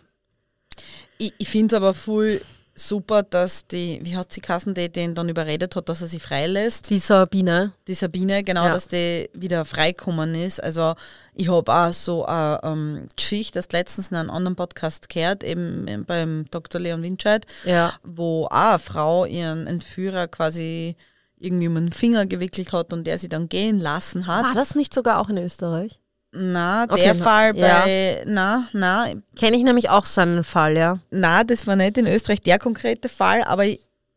Ich, 1.17 1.33
ich 1.37 1.49
finde 1.49 1.75
es 1.75 1.77
aber 1.77 1.93
voll 1.93 2.41
super, 2.77 3.23
dass 3.23 3.67
die, 3.67 3.99
wie 4.03 4.17
hat 4.17 4.33
sie 4.33 4.41
Kassen, 4.41 4.73
die 4.73 4.91
den 4.91 5.15
dann 5.15 5.29
überredet 5.29 5.75
hat, 5.77 5.87
dass 5.87 6.01
er 6.01 6.07
sie 6.07 6.19
freilässt. 6.19 6.89
die 6.89 6.99
Sabine. 6.99 7.71
Die 7.87 7.93
Sabine, 7.93 8.43
genau, 8.43 8.65
Ja. 8.65 8.71
dass 8.71 8.87
die 8.89 9.29
wieder 9.33 9.63
freikommen 9.65 10.35
ist. 10.35 10.61
Also 10.61 10.93
ich 11.33 11.49
habe 11.49 11.71
auch 11.73 11.93
so 11.93 12.25
eine 12.25 12.59
ähm, 12.63 13.07
Geschichte, 13.15 13.59
das 13.59 13.71
letztens 13.71 14.11
in 14.11 14.17
einem 14.17 14.29
anderen 14.29 14.55
Podcast 14.57 15.07
gehört, 15.09 15.43
eben 15.43 16.03
beim 16.05 16.45
Dr. 16.51 16.81
Leon 16.81 17.01
Winscheid, 17.01 17.45
Ja. 17.63 17.93
wo 18.03 18.45
auch 18.45 18.51
eine 18.51 18.79
Frau 18.79 19.25
ihren 19.25 19.67
Entführer 19.67 20.27
quasi 20.27 20.95
irgendwie 21.39 21.67
um 21.67 21.75
den 21.75 21.91
Finger 21.91 22.25
gewickelt 22.25 22.73
hat 22.73 22.91
und 22.93 23.05
der 23.05 23.17
sie 23.17 23.29
dann 23.29 23.49
gehen 23.49 23.79
lassen 23.79 24.27
hat. 24.27 24.45
War 24.45 24.53
das 24.55 24.75
nicht 24.75 24.93
sogar 24.93 25.19
auch 25.19 25.29
in 25.29 25.37
Österreich? 25.37 25.99
Na, 26.37 26.83
Okay, 26.89 27.01
der 27.03 27.13
na- 27.13 27.23
Fall 27.23 27.55
ja. 27.57 27.81
bei, 27.83 28.23
na, 28.27 28.67
na, 28.73 29.07
Kenne 29.37 29.57
ich 29.57 29.63
nämlich 29.63 29.89
auch 29.89 30.05
so 30.05 30.21
einen 30.21 30.43
Fall, 30.43 30.75
ja. 30.77 30.99
na, 31.11 31.43
das 31.43 31.65
war 31.65 31.75
nicht 31.75 31.97
in 31.97 32.07
Österreich 32.07 32.41
der 32.41 32.59
konkrete 32.59 33.07
Fall, 33.09 33.43
aber 33.43 33.63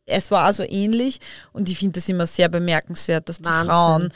es 0.07 0.31
war 0.31 0.45
also 0.45 0.65
ähnlich 0.65 1.19
und 1.53 1.69
ich 1.69 1.79
finde 1.79 2.01
das 2.01 2.09
immer 2.09 2.27
sehr 2.27 2.49
bemerkenswert, 2.49 3.29
dass 3.29 3.39
die 3.39 3.45
Wahnsinn. 3.45 3.67
Frauen 3.71 4.09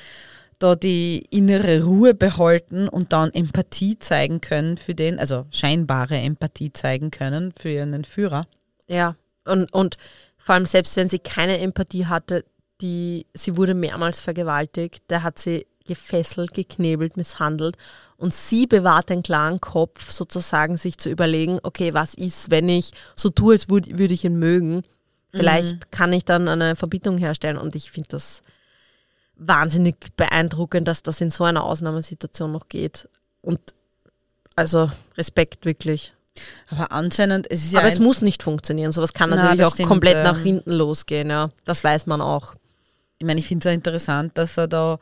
da 0.58 0.76
die 0.76 1.26
innere 1.30 1.82
Ruhe 1.82 2.14
behalten 2.14 2.88
und 2.88 3.12
dann 3.12 3.34
Empathie 3.34 3.98
zeigen 3.98 4.40
können 4.40 4.76
für 4.76 4.94
den, 4.94 5.18
also 5.18 5.44
scheinbare 5.50 6.16
Empathie 6.16 6.72
zeigen 6.72 7.10
können 7.10 7.52
für 7.52 7.68
ihren 7.70 7.92
Entführer. 7.94 8.46
Ja. 8.86 9.16
Und, 9.44 9.72
und 9.72 9.96
vor 10.38 10.54
allem 10.54 10.66
selbst 10.66 10.94
wenn 10.96 11.08
sie 11.08 11.18
keine 11.18 11.58
Empathie 11.58 12.06
hatte, 12.06 12.44
die, 12.80 13.26
sie 13.34 13.56
wurde 13.56 13.74
mehrmals 13.74 14.20
vergewaltigt, 14.20 15.02
der 15.10 15.24
hat 15.24 15.38
sie 15.40 15.66
gefesselt, 15.84 16.54
geknebelt, 16.54 17.16
misshandelt 17.16 17.76
und 18.16 18.32
sie 18.34 18.66
bewahrt 18.66 19.08
den 19.10 19.22
klaren 19.22 19.60
Kopf, 19.60 20.10
sozusagen 20.10 20.76
sich 20.76 20.98
zu 20.98 21.08
überlegen, 21.10 21.58
okay, 21.62 21.94
was 21.94 22.14
ist, 22.14 22.50
wenn 22.50 22.68
ich 22.68 22.92
so 23.16 23.28
tue, 23.30 23.54
als 23.54 23.68
würd- 23.68 23.98
würde 23.98 24.14
ich 24.14 24.24
ihn 24.24 24.38
mögen. 24.38 24.82
Vielleicht 25.34 25.90
kann 25.90 26.12
ich 26.12 26.24
dann 26.26 26.46
eine 26.46 26.76
Verbindung 26.76 27.16
herstellen 27.16 27.56
und 27.56 27.74
ich 27.74 27.90
finde 27.90 28.10
das 28.10 28.42
wahnsinnig 29.36 29.96
beeindruckend, 30.16 30.86
dass 30.86 31.02
das 31.02 31.20
in 31.20 31.30
so 31.30 31.44
einer 31.44 31.64
Ausnahmesituation 31.64 32.52
noch 32.52 32.68
geht. 32.68 33.08
Und 33.40 33.58
also 34.56 34.90
Respekt 35.16 35.64
wirklich. 35.64 36.12
Aber 36.70 36.92
anscheinend, 36.92 37.50
es 37.50 37.64
ist 37.64 37.72
ja 37.72 37.80
Aber 37.80 37.88
es 37.88 37.98
muss 37.98 38.22
nicht 38.22 38.42
funktionieren. 38.42 38.92
Sowas 38.92 39.12
kann 39.14 39.30
Na, 39.30 39.36
natürlich 39.36 39.58
das 39.60 39.68
auch 39.68 39.74
stimmt, 39.74 39.88
komplett 39.88 40.16
ähm. 40.18 40.22
nach 40.24 40.38
hinten 40.38 40.72
losgehen, 40.72 41.30
ja. 41.30 41.50
Das 41.64 41.82
weiß 41.82 42.06
man 42.06 42.20
auch. 42.20 42.54
ich 43.18 43.26
meine, 43.26 43.40
ich 43.40 43.46
finde 43.46 43.66
es 43.68 43.72
auch 43.72 43.74
interessant, 43.74 44.36
dass 44.36 44.56
er 44.58 44.68
da, 44.68 44.98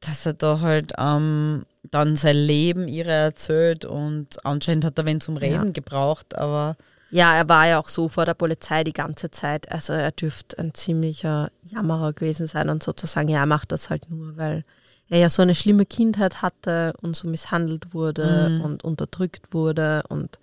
dass 0.00 0.26
er 0.26 0.34
da 0.34 0.60
halt 0.60 0.92
ähm, 0.98 1.64
dann 1.90 2.16
sein 2.16 2.36
Leben 2.36 2.86
ihre 2.88 3.10
erzählt 3.10 3.84
und 3.84 4.44
anscheinend 4.44 4.84
hat 4.84 4.98
er 4.98 5.04
wen 5.06 5.20
zum 5.20 5.36
Reden 5.36 5.66
Ja. 5.68 5.72
gebraucht, 5.72 6.36
aber 6.36 6.76
Ja, 7.10 7.34
er 7.34 7.48
war 7.48 7.66
ja 7.66 7.78
auch 7.78 7.88
so 7.88 8.08
vor 8.08 8.24
der 8.26 8.34
Polizei 8.34 8.84
die 8.84 8.92
ganze 8.92 9.30
Zeit. 9.30 9.72
Also 9.72 9.92
er 9.94 10.12
dürfte 10.12 10.58
ein 10.58 10.74
ziemlicher 10.74 11.50
Jammerer 11.62 12.12
gewesen 12.12 12.46
sein 12.46 12.68
und 12.68 12.82
sozusagen, 12.82 13.28
ja, 13.28 13.38
er 13.40 13.46
macht 13.46 13.72
das 13.72 13.88
halt 13.90 14.10
nur, 14.10 14.36
weil 14.36 14.64
er 15.08 15.18
ja 15.18 15.30
so 15.30 15.40
eine 15.40 15.54
schlimme 15.54 15.86
Kindheit 15.86 16.42
hatte 16.42 16.92
und 17.00 17.16
so 17.16 17.26
misshandelt 17.26 17.94
wurde 17.94 18.50
Mhm. 18.50 18.60
und 18.60 18.84
unterdrückt 18.84 19.54
wurde 19.54 20.02
und 20.10 20.38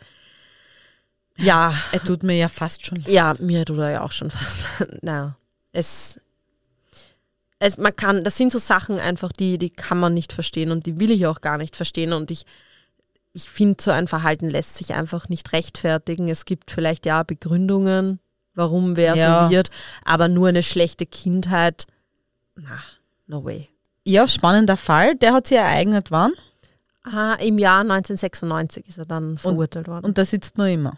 ja, 1.37 1.73
er 1.91 2.01
tut 2.03 2.23
mir 2.23 2.35
ja 2.37 2.47
fast 2.47 2.85
schon 2.85 2.99
leid. 2.99 3.09
Ja, 3.09 3.33
mir 3.39 3.65
tut 3.65 3.77
er 3.77 3.91
ja 3.91 4.01
auch 4.01 4.11
schon 4.13 4.31
fast. 4.31 4.59
Na, 5.01 5.35
es, 5.73 6.19
es, 7.65 7.77
man 7.77 7.95
kann, 7.95 8.23
das 8.23 8.37
sind 8.37 8.51
so 8.51 8.59
Sachen 8.59 8.99
einfach, 8.99 9.31
die, 9.31 9.57
die 9.57 9.69
kann 9.69 9.99
man 9.99 10.13
nicht 10.13 10.33
verstehen 10.33 10.71
und 10.71 10.85
die 10.85 10.99
will 10.99 11.11
ich 11.11 11.27
auch 11.27 11.41
gar 11.41 11.57
nicht 11.57 11.75
verstehen 11.75 12.13
und 12.13 12.31
ich, 12.31 12.45
ich 13.33 13.49
finde, 13.49 13.81
so 13.83 13.91
ein 13.91 14.07
Verhalten 14.07 14.49
lässt 14.49 14.77
sich 14.77 14.93
einfach 14.93 15.27
nicht 15.29 15.51
rechtfertigen. 15.51 16.29
Es 16.29 16.45
gibt 16.45 16.71
vielleicht 16.71 17.05
ja 17.05 17.23
Begründungen, 17.23 18.19
warum 18.53 18.95
wer 18.95 19.15
Ja. 19.15 19.45
so 19.45 19.51
wird, 19.51 19.69
aber 20.05 20.27
nur 20.27 20.47
eine 20.49 20.63
schlechte 20.63 21.05
Kindheit, 21.05 21.85
na, 22.55 22.79
no 23.27 23.43
way. 23.43 23.67
Ja, 24.05 24.27
spannender 24.27 24.77
Fall. 24.77 25.15
Der 25.15 25.33
hat 25.33 25.47
sich 25.47 25.57
ereignet 25.57 26.11
wann? 26.11 26.31
Ah, 27.03 27.33
Im 27.35 27.57
Jahr 27.59 27.81
1996 27.81 28.87
ist 28.87 28.97
er 28.97 29.05
dann 29.05 29.37
verurteilt 29.37 29.87
worden. 29.87 30.05
Und 30.05 30.17
der 30.17 30.25
sitzt 30.25 30.57
noch 30.57 30.65
immer. 30.65 30.97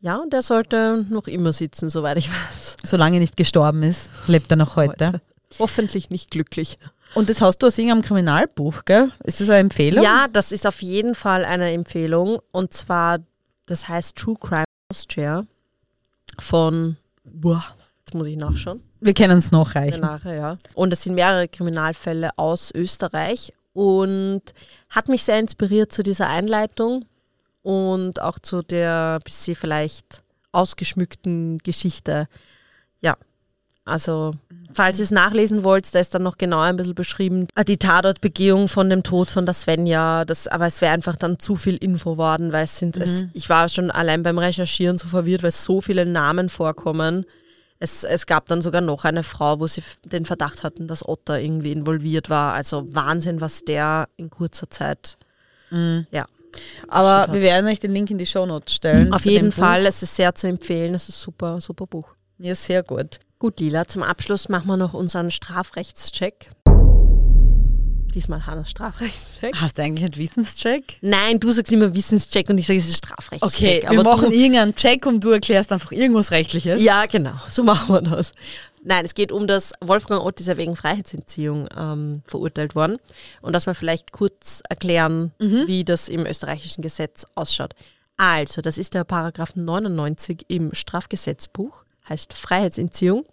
ja, 0.00 0.16
und 0.16 0.32
der 0.32 0.42
sollte 0.42 1.06
noch 1.08 1.26
immer 1.26 1.52
sitzen, 1.52 1.88
soweit 1.90 2.18
ich 2.18 2.28
weiß. 2.30 2.76
Solange 2.84 3.16
er 3.16 3.20
nicht 3.20 3.36
gestorben 3.36 3.82
ist, 3.82 4.10
lebt 4.26 4.50
er 4.50 4.56
noch 4.56 4.76
heute. 4.76 5.20
Hoffentlich 5.58 6.10
nicht 6.10 6.30
glücklich. 6.30 6.78
Und 7.14 7.28
das 7.28 7.40
hast 7.40 7.58
du 7.58 7.66
aus 7.66 7.76
irgendeinem 7.76 8.02
Kriminalbuch, 8.02 8.84
gell? 8.84 9.10
Ist 9.24 9.40
das 9.40 9.48
eine 9.48 9.58
Empfehlung? 9.58 10.04
Ja, 10.04 10.28
das 10.28 10.52
ist 10.52 10.66
auf 10.66 10.80
jeden 10.80 11.14
Fall 11.14 11.44
eine 11.44 11.72
Empfehlung. 11.72 12.40
Und 12.52 12.72
zwar, 12.72 13.18
das 13.66 13.88
heißt 13.88 14.16
True 14.16 14.36
Crime 14.38 14.64
Austria 14.88 15.46
von, 16.38 16.96
boah, 17.24 17.64
jetzt 17.98 18.14
muss 18.14 18.26
ich 18.26 18.36
nachschauen. 18.36 18.82
Wir 19.00 19.14
können 19.14 19.38
es 19.38 19.50
nachreichen. 19.50 20.00
Nachher, 20.00 20.34
ja. 20.34 20.58
Und 20.74 20.92
es 20.92 21.02
sind 21.02 21.14
mehrere 21.14 21.48
Kriminalfälle 21.48 22.30
aus 22.36 22.70
Österreich 22.74 23.52
und 23.72 24.42
hat 24.90 25.08
mich 25.08 25.24
sehr 25.24 25.38
inspiriert 25.38 25.92
zu 25.92 26.02
dieser 26.02 26.28
Einleitung 26.28 27.04
und 27.62 28.20
auch 28.20 28.38
zu 28.38 28.62
der 28.62 29.20
bisschen 29.24 29.56
vielleicht 29.56 30.22
ausgeschmückten 30.52 31.58
Geschichte. 31.58 32.28
Ja, 33.00 33.16
also 33.84 34.32
falls 34.74 34.98
ihr 34.98 35.04
es 35.04 35.10
nachlesen 35.10 35.64
wollt, 35.64 35.92
da 35.94 35.98
ist 35.98 36.14
dann 36.14 36.22
noch 36.22 36.38
genauer 36.38 36.64
ein 36.64 36.76
bisschen 36.76 36.94
beschrieben, 36.94 37.48
äh, 37.56 37.64
die 37.64 37.76
Tatortbegehung 37.76 38.68
von 38.68 38.88
dem 38.88 39.02
Tod 39.02 39.30
von 39.30 39.44
der 39.46 39.54
Svenja, 39.54 40.24
das, 40.24 40.46
aber 40.48 40.66
es 40.66 40.80
wäre 40.80 40.92
einfach 40.92 41.16
dann 41.16 41.38
zu 41.38 41.56
viel 41.56 41.76
Info 41.76 42.16
worden, 42.16 42.52
weil 42.52 42.64
es 42.64 42.78
sind, 42.78 42.96
es, 42.96 43.24
ich 43.32 43.48
war 43.48 43.68
schon 43.68 43.90
allein 43.90 44.22
beim 44.22 44.38
Recherchieren 44.38 44.98
so 44.98 45.08
verwirrt, 45.08 45.42
weil 45.42 45.50
so 45.50 45.80
viele 45.80 46.06
Namen 46.06 46.48
vorkommen. 46.48 47.26
Es, 47.82 48.04
es 48.04 48.26
gab 48.26 48.46
dann 48.46 48.60
sogar 48.60 48.82
noch 48.82 49.04
eine 49.06 49.22
Frau, 49.22 49.58
wo 49.58 49.66
sie 49.66 49.82
den 50.04 50.26
Verdacht 50.26 50.62
hatten, 50.64 50.86
dass 50.86 51.08
Otter 51.08 51.40
irgendwie 51.40 51.72
involviert 51.72 52.28
war. 52.28 52.52
Also 52.52 52.84
Wahnsinn, 52.94 53.40
was 53.40 53.64
der 53.64 54.06
in 54.18 54.28
kurzer 54.28 54.68
Zeit. 54.68 55.16
Ja, 55.70 56.26
Aber 56.88 57.32
wir 57.32 57.40
werden 57.40 57.66
euch 57.66 57.80
den 57.80 57.92
Link 57.94 58.10
in 58.10 58.18
die 58.18 58.26
Shownotes 58.26 58.74
stellen. 58.74 59.12
auf 59.14 59.24
jeden 59.24 59.46
dem 59.46 59.50
Buch. 59.50 59.62
Fall. 59.62 59.86
Es 59.86 60.02
ist 60.02 60.14
sehr 60.14 60.34
zu 60.34 60.46
empfehlen. 60.46 60.94
Es 60.94 61.08
ist 61.08 61.22
super, 61.22 61.60
super 61.60 61.86
Buch. 61.86 62.10
Ja, 62.38 62.54
sehr 62.54 62.82
gut. 62.82 63.18
Gut, 63.40 63.58
Lila, 63.58 63.88
zum 63.88 64.02
Abschluss 64.02 64.50
machen 64.50 64.66
wir 64.66 64.76
noch 64.76 64.92
unseren 64.92 65.30
Strafrechtscheck. 65.30 66.50
Diesmal 68.14 68.44
Hannes 68.44 68.68
Strafrechtscheck. 68.68 69.56
Hast 69.56 69.78
du 69.78 69.82
eigentlich 69.82 70.04
einen 70.04 70.16
Wissenscheck? 70.16 70.98
Nein, 71.00 71.40
du 71.40 71.50
sagst 71.50 71.72
immer 71.72 71.94
Wissenscheck 71.94 72.50
und 72.50 72.58
ich 72.58 72.66
sage, 72.66 72.78
es 72.78 72.88
ist 72.88 72.98
Strafrechtscheck. 72.98 73.84
Okay, 73.84 73.96
wir 73.96 74.02
machen 74.02 74.30
irgendeinen 74.30 74.74
Check 74.74 75.06
und 75.06 75.24
du 75.24 75.30
erklärst 75.30 75.72
einfach 75.72 75.90
irgendwas 75.90 76.32
Rechtliches. 76.32 76.82
Ja, 76.82 77.06
genau, 77.06 77.32
so 77.48 77.62
machen 77.64 77.94
wir 77.94 78.02
das. 78.02 78.32
Nein, 78.84 79.06
es 79.06 79.14
geht 79.14 79.32
um 79.32 79.46
das, 79.46 79.72
Wolfgang 79.80 80.22
Ott 80.22 80.38
ist 80.38 80.48
ja 80.48 80.58
wegen 80.58 80.76
Freiheitsentziehung 80.76 81.66
ähm, 81.74 82.20
verurteilt 82.26 82.74
worden. 82.74 82.98
Und 83.40 83.54
dass 83.54 83.64
wir 83.64 83.74
vielleicht 83.74 84.12
kurz 84.12 84.62
erklären, 84.68 85.32
wie 85.38 85.84
das 85.84 86.10
im 86.10 86.26
österreichischen 86.26 86.82
Gesetz 86.82 87.24
ausschaut. 87.36 87.74
Also, 88.18 88.60
das 88.60 88.76
ist 88.76 88.92
der 88.92 89.04
Paragraph 89.04 89.56
99 89.56 90.44
im 90.48 90.74
Strafgesetzbuch, 90.74 91.86
heißt 92.08 92.32
Freiheitsentziehung. 92.32 93.26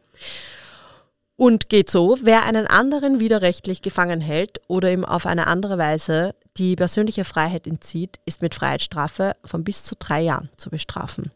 Und 1.35 1.69
geht 1.69 1.91
so, 1.91 2.17
wer 2.23 2.43
einen 2.43 2.65
anderen 2.65 3.19
widerrechtlich 3.19 3.83
gefangen 3.83 4.21
hält 4.21 4.59
oder 4.67 4.91
ihm 4.91 5.05
auf 5.05 5.27
eine 5.27 5.45
andere 5.45 5.77
Weise 5.77 6.33
die 6.57 6.75
persönliche 6.75 7.25
Freiheit 7.25 7.67
entzieht, 7.67 8.19
ist 8.25 8.41
mit 8.41 8.55
Freiheitsstrafe 8.55 9.35
von 9.45 9.63
bis 9.63 9.83
zu 9.83 9.95
drei 9.97 10.21
Jahren 10.21 10.49
zu 10.57 10.71
bestrafen. 10.71 11.31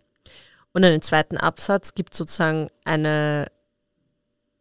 Und 0.74 0.84
in 0.84 0.92
den 0.92 1.02
zweiten 1.04 1.38
Absatz 1.38 1.94
gibt 1.94 2.16
sozusagen 2.16 2.70
eine, 2.84 3.46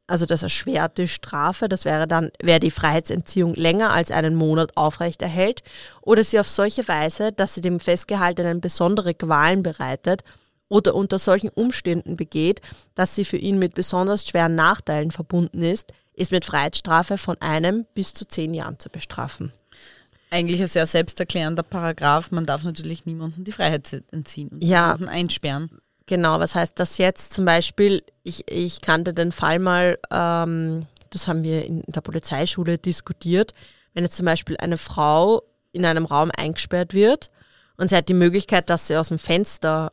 also 0.06 0.26
das 0.26 0.42
erschwert 0.42 0.98
die 0.98 1.09
Strafe, 1.09 1.70
das 1.70 1.87
wäre 1.87 2.06
dann, 2.06 2.30
wer 2.42 2.59
die 2.59 2.70
Freiheitsentziehung 2.70 3.54
länger 3.54 3.92
als 3.92 4.11
einen 4.11 4.35
Monat 4.35 4.76
aufrechterhält 4.76 5.62
oder 6.02 6.22
sie 6.22 6.40
auf 6.40 6.48
solche 6.48 6.87
Weise, 6.88 7.33
dass 7.33 7.54
sie 7.54 7.61
dem 7.61 7.80
Festgehaltenen 7.80 8.61
besondere 8.61 9.14
Qualen 9.14 9.62
bereitet 9.62 10.22
oder 10.70 10.94
unter 10.94 11.18
solchen 11.18 11.50
Umständen 11.50 12.16
begeht, 12.16 12.62
dass 12.94 13.14
sie 13.14 13.26
für 13.26 13.37
ihn 13.37 13.59
mit 13.59 13.74
besonders 13.74 14.26
schweren 14.26 14.54
Nachteilen 14.54 15.11
verbunden 15.11 15.62
ist, 15.62 15.92
ist 16.14 16.33
mit 16.33 16.46
Freiheitsstrafe 16.46 17.18
von 17.18 17.37
einem 17.40 17.87
bis 17.92 18.14
zu 18.14 18.26
zehn 18.26 18.54
Jahren 18.54 18.78
zu 18.78 18.88
bestrafen. 18.88 19.52
Eigentlich 20.30 20.61
ein 20.62 20.68
sehr 20.68 20.87
selbsterklärender 20.87 21.64
Paragraph. 21.64 22.30
Man 22.30 22.46
darf 22.46 22.62
natürlich 22.62 23.04
niemandem 23.04 23.44
die 23.44 23.52
Freiheit 23.52 24.02
entziehen 24.12 24.48
und 24.48 24.62
Ja. 24.64 24.92
niemanden 24.92 25.09
einsperren. 25.09 25.80
Genau, 26.06 26.38
was 26.38 26.54
heißt 26.54 26.78
das 26.78 26.98
jetzt? 26.98 27.35
Zum 27.35 27.44
Beispiel, 27.44 28.02
ich, 28.22 28.50
ich 28.50 28.80
kannte 28.80 29.12
den 29.12 29.33
Fall 29.33 29.59
mal, 29.59 29.98
ähm, 30.11 30.87
das 31.11 31.26
haben 31.26 31.42
wir 31.42 31.64
in 31.64 31.83
der 31.88 32.00
Polizeischule 32.00 32.78
diskutiert, 32.78 33.54
wenn 33.92 34.04
jetzt 34.04 34.16
zum 34.16 34.26
Beispiel 34.26 34.56
eine 34.59 34.78
Frau 34.78 35.42
in 35.72 35.85
einem 35.85 36.04
Raum 36.04 36.30
eingesperrt 36.37 36.94
wird 36.94 37.28
und 37.76 37.88
sie 37.88 37.96
hat 37.96 38.09
die 38.09 38.14
Möglichkeit, 38.14 38.70
dass 38.70 38.87
sie 38.87 38.96
aus 38.96 39.09
dem 39.09 39.18
Fenster 39.18 39.92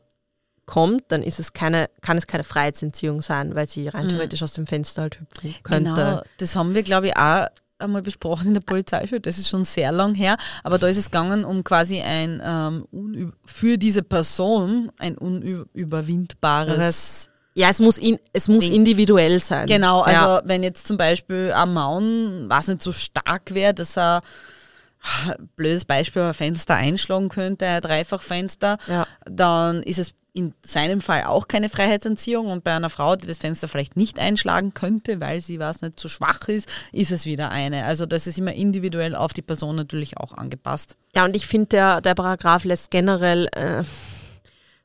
kommt, 0.68 1.06
dann 1.08 1.24
ist 1.24 1.40
es 1.40 1.54
keine, 1.54 1.90
kann 2.02 2.18
es 2.18 2.28
keine 2.28 2.44
Freiheitsentziehung 2.44 3.22
sein, 3.24 3.56
weil 3.56 3.68
sie 3.68 3.88
rein 3.88 4.10
theoretisch 4.10 4.44
aus 4.44 4.54
dem 4.54 4.68
Fenster 4.68 5.02
halt 5.04 5.20
hüpfen 5.20 5.56
könnte. 5.64 5.92
Genau, 5.94 6.22
das 6.38 6.56
haben 6.56 6.76
wir, 6.76 6.84
glaube 6.84 7.08
ich, 7.08 7.18
auch 7.18 7.48
einmal 7.80 8.02
besprochen 8.02 8.48
in 8.50 8.54
der 8.56 8.62
Polizeischule. 8.62 9.22
Das 9.22 9.38
ist 9.38 9.50
schon 9.50 9.64
sehr 9.64 9.92
lang 9.92 10.14
her. 10.16 10.38
Aber 10.64 10.78
da 10.78 10.88
ist 10.88 10.98
es 10.98 11.06
gegangen 11.06 11.46
um 11.46 11.64
quasi 11.64 12.02
ein 12.02 12.42
ähm, 12.44 13.34
für 13.46 13.78
diese 13.78 14.04
Person 14.04 14.92
ein 14.98 15.18
unüberwindbares. 15.18 17.30
Ja, 17.54 17.70
es 17.72 17.80
muss, 17.80 17.98
in, 17.98 18.20
es 18.34 18.48
muss 18.48 18.70
individuell 18.70 19.40
sein. 19.40 19.66
Genau, 19.68 20.02
also 20.02 20.22
Ja. 20.24 20.42
wenn 20.46 20.62
jetzt 20.62 20.88
zum 20.88 20.98
Beispiel 20.98 21.52
ein 21.56 21.74
Mann, 21.74 22.46
was 22.50 22.68
nicht 22.68 22.84
so 22.84 22.92
stark 22.92 23.54
wäre, 23.54 23.74
dass 23.74 23.98
er 23.98 24.22
blödes 25.56 25.86
Beispiel, 25.86 26.24
ein 26.24 26.34
Fenster 26.34 26.76
einschlagen 26.76 27.30
könnte, 27.30 27.66
ein 27.66 27.82
Dreifachfenster, 27.82 28.78
Ja. 28.88 29.08
dann 29.26 29.82
ist 29.84 30.00
es 30.00 30.14
in 30.38 30.54
seinem 30.64 31.02
Fall 31.02 31.24
auch 31.24 31.48
keine 31.48 31.68
Freiheitsentziehung 31.68 32.48
und 32.48 32.64
bei 32.64 32.76
einer 32.76 32.92
Frau, 32.92 33.16
die 33.16 33.26
das 33.26 33.40
Fenster 33.40 33.68
vielleicht 33.68 33.98
nicht 33.98 34.20
einschlagen 34.20 34.76
könnte, 34.76 35.20
weil 35.20 35.40
sie 35.40 35.58
was 35.58 35.82
nicht 35.82 36.00
so 36.00 36.08
schwach 36.10 36.48
ist, 36.48 36.70
ist 36.94 37.12
es 37.12 37.26
wieder 37.26 37.50
eine. 37.50 37.86
Also 37.86 38.06
das 38.06 38.28
ist 38.28 38.38
immer 38.38 38.54
individuell 38.54 39.16
auf 39.16 39.34
die 39.34 39.42
Person 39.42 39.76
natürlich 39.76 40.18
auch 40.18 40.34
angepasst. 40.34 40.96
Ja, 41.16 41.26
und 41.26 41.36
ich 41.36 41.48
finde, 41.48 41.70
der, 41.70 42.02
der 42.02 42.14
Paragraph 42.14 42.66
lässt 42.66 42.92
generell 42.92 43.48
äh, 43.54 43.84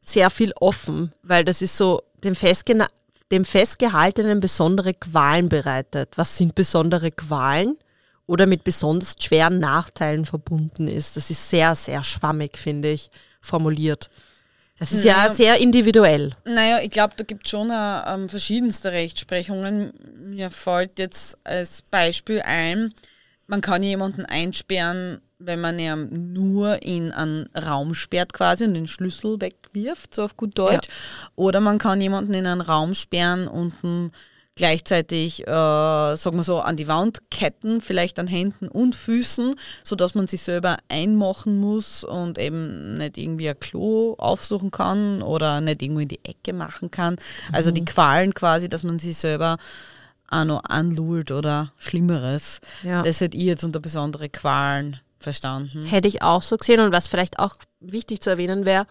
sehr 0.01 0.31
viel 0.31 0.55
offen, 0.59 1.13
weil 1.23 1.45
das 1.45 1.61
ist 1.61 1.77
so 1.77 2.01
dem, 2.25 2.35
Festgena 2.35 2.89
dem 3.31 3.45
Festgehaltenen 3.45 4.41
besondere 4.41 4.95
Qualen 4.95 5.51
bereitet. 5.51 6.15
Was 6.17 6.39
sind 6.39 6.55
besondere 6.55 7.11
Qualen? 7.11 7.77
Oder 8.27 8.47
mit 8.47 8.65
besonders 8.65 9.17
schweren 9.21 9.59
Nachteilen 9.59 10.25
verbunden 10.25 10.89
ist. 10.89 11.17
Das 11.17 11.29
ist 11.29 11.51
sehr, 11.51 11.75
sehr 11.75 12.05
schwammig, 12.05 12.57
finde 12.57 12.91
ich, 12.91 13.11
formuliert. 13.43 14.09
Das 14.79 14.91
ist 14.93 15.05
ja, 15.05 15.27
Ja. 15.27 15.31
sehr 15.31 15.61
individuell. 15.61 16.33
Naja, 16.45 16.81
ich 16.83 16.91
glaube, 16.91 17.15
da 17.17 17.25
gibt 17.25 17.47
es 17.47 17.51
schon 17.51 17.71
äh, 17.71 18.01
ähm, 18.07 18.29
verschiedenste 18.29 18.91
Rechtsprechungen. 18.93 19.93
Mir 20.31 20.51
fällt 20.51 20.99
jetzt 20.99 21.39
als 21.45 21.83
Beispiel 21.83 22.43
ein, 22.45 22.93
man 23.47 23.61
kann 23.61 23.83
jemanden 23.83 24.25
einsperren, 24.25 25.21
wenn 25.39 25.61
man 25.61 25.79
ihn 25.79 26.33
nur 26.33 26.83
in 26.83 27.13
einen 27.13 27.49
Raum 27.55 27.95
sperrt 27.95 28.33
quasi 28.33 28.65
und 28.65 28.75
den 28.75 28.87
Schlüssel 28.87 29.41
wegwirft, 29.41 30.15
so 30.15 30.23
auf 30.23 30.37
gut 30.37 30.57
Deutsch. 30.57 30.89
Oder 31.37 31.61
man 31.61 31.79
kann 31.79 32.01
jemanden 32.01 32.33
in 32.35 32.47
einen 32.47 32.61
Raum 32.61 32.95
sperren 32.95 33.49
und 33.49 33.75
ihn 33.83 34.13
gleichzeitig, 34.55 35.47
äh, 35.47 36.17
sagen 36.17 36.37
wir 36.37 36.45
so, 36.45 36.61
an 36.61 36.77
die 36.77 36.89
Wand 36.89 37.31
ketten, 37.31 37.81
vielleicht 37.81 38.19
an 38.19 38.27
Händen 38.27 38.69
und 38.69 38.95
Füßen, 38.95 39.55
sodass 39.83 40.15
man 40.15 40.27
sich 40.27 40.43
selber 40.43 40.77
einmachen 40.89 41.59
muss 41.59 42.05
und 42.05 42.39
eben 42.39 42.99
nicht 42.99 43.19
irgendwie 43.19 43.49
ein 43.49 43.59
Klo 43.59 44.15
aufsuchen 44.19 44.71
kann 44.71 45.23
oder 45.23 45.61
nicht 45.61 45.83
irgendwo 45.83 46.01
in 46.01 46.09
die 46.09 46.25
Ecke 46.25 46.53
machen 46.53 46.91
kann. 46.91 47.17
Also 47.53 47.71
die 47.71 47.85
Qualen 47.85 48.35
quasi, 48.35 48.69
dass 48.69 48.83
man 48.83 48.99
sich 48.99 49.17
selber 49.17 49.57
auch 50.29 50.45
noch 50.45 50.65
anlult 50.65 51.31
oder 51.31 51.73
Schlimmeres. 51.79 52.61
Ja. 52.83 53.03
Das 53.03 53.21
hätte 53.21 53.37
ich 53.37 53.45
jetzt 53.45 53.65
unter 53.65 53.81
besondere 53.81 54.29
Qualen 54.29 54.99
verstanden. 55.19 55.85
Hätte 55.87 56.09
ich 56.09 56.23
auch 56.23 56.43
so 56.43 56.57
gesehen. 56.57 56.81
Und 56.81 56.93
was 56.93 57.07
vielleicht 57.07 57.39
auch 57.39 57.57
wichtig 57.81 58.21
zu 58.21 58.31
erwähnen 58.31 58.65
wäre, 58.65 58.87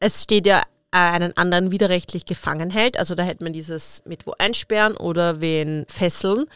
es 0.00 0.22
steht 0.22 0.46
ja 0.46 0.62
einen 0.94 1.36
anderen 1.36 1.70
widerrechtlich 1.70 2.24
gefangen 2.24 2.70
hält. 2.70 2.98
Also 2.98 3.14
da 3.14 3.22
hätte 3.22 3.44
man 3.44 3.52
dieses 3.52 4.02
mit 4.06 4.26
wo 4.26 4.34
einsperren 4.38 4.96
oder 4.96 5.40
wen 5.40 5.84
fesseln 5.88 6.46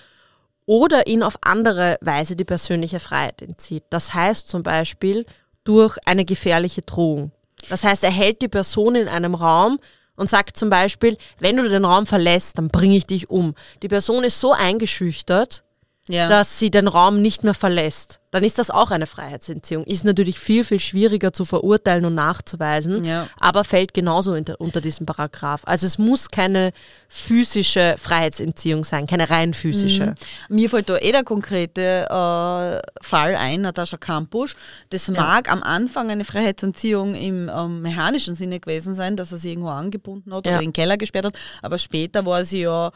oder 0.66 1.06
ihn 1.06 1.22
auf 1.22 1.38
andere 1.42 1.96
Weise 2.00 2.36
die 2.36 2.44
persönliche 2.44 3.00
Freiheit 3.00 3.42
entzieht. 3.42 3.84
Das 3.90 4.14
heißt 4.14 4.48
zum 4.48 4.62
Beispiel 4.62 5.26
durch 5.64 5.96
eine 6.06 6.24
gefährliche 6.24 6.82
Drohung. 6.82 7.32
Das 7.68 7.82
heißt, 7.84 8.04
er 8.04 8.10
hält 8.10 8.40
die 8.42 8.48
Person 8.48 8.94
in 8.94 9.08
einem 9.08 9.34
Raum 9.34 9.80
und 10.16 10.30
sagt 10.30 10.56
zum 10.56 10.70
Beispiel, 10.70 11.16
wenn 11.40 11.56
du 11.56 11.68
den 11.68 11.84
Raum 11.84 12.06
verlässt, 12.06 12.58
dann 12.58 12.68
bringe 12.68 12.96
ich 12.96 13.06
dich 13.06 13.30
um. 13.30 13.54
Die 13.82 13.88
Person 13.88 14.24
ist 14.24 14.40
so 14.40 14.52
eingeschüchtert, 14.52 15.64
Ja. 16.08 16.28
dass 16.28 16.58
sie 16.58 16.70
den 16.70 16.88
Raum 16.88 17.20
nicht 17.22 17.44
mehr 17.44 17.54
verlässt, 17.54 18.17
dann 18.30 18.44
ist 18.44 18.58
das 18.58 18.70
auch 18.70 18.90
eine 18.90 19.06
Freiheitsentziehung. 19.06 19.84
Ist 19.84 20.04
natürlich 20.04 20.38
viel, 20.38 20.62
viel 20.62 20.78
schwieriger 20.80 21.32
zu 21.32 21.44
verurteilen 21.46 22.04
und 22.04 22.14
nachzuweisen, 22.14 23.04
Ja. 23.04 23.26
aber 23.40 23.64
fällt 23.64 23.94
genauso 23.94 24.32
unter, 24.32 24.60
unter 24.60 24.80
diesen 24.82 25.06
Paragraph. 25.06 25.62
Also 25.64 25.86
es 25.86 25.96
muss 25.96 26.28
keine 26.30 26.72
physische 27.08 27.96
Freiheitsentziehung 27.98 28.84
sein, 28.84 29.06
keine 29.06 29.30
rein 29.30 29.54
physische. 29.54 30.14
Mir 30.48 30.68
fällt 30.70 30.88
da 30.88 30.96
eh 30.98 31.12
der 31.12 31.24
konkrete 31.24 31.80
äh, 32.04 33.02
Fall 33.04 33.36
ein, 33.36 33.62
Natascha 33.62 33.96
Kampusch. 33.96 34.54
Das 34.90 35.08
mag 35.10 35.50
am 35.50 35.62
Anfang 35.62 36.10
eine 36.10 36.24
Freiheitsentziehung 36.24 37.14
im 37.14 37.48
ähm, 37.48 37.82
mechanischen 37.82 38.34
Sinne 38.34 38.60
gewesen 38.60 38.94
sein, 38.94 39.16
dass 39.16 39.32
er 39.32 39.38
sie 39.38 39.50
irgendwo 39.52 39.70
angebunden 39.70 40.34
hat 40.34 40.46
Ja. 40.46 40.52
oder 40.52 40.60
in 40.62 40.68
den 40.68 40.72
Keller 40.74 40.96
gesperrt 40.96 41.24
hat, 41.26 41.34
aber 41.62 41.78
später 41.78 42.24
war 42.26 42.44
sie 42.44 42.60
ja 42.62 42.92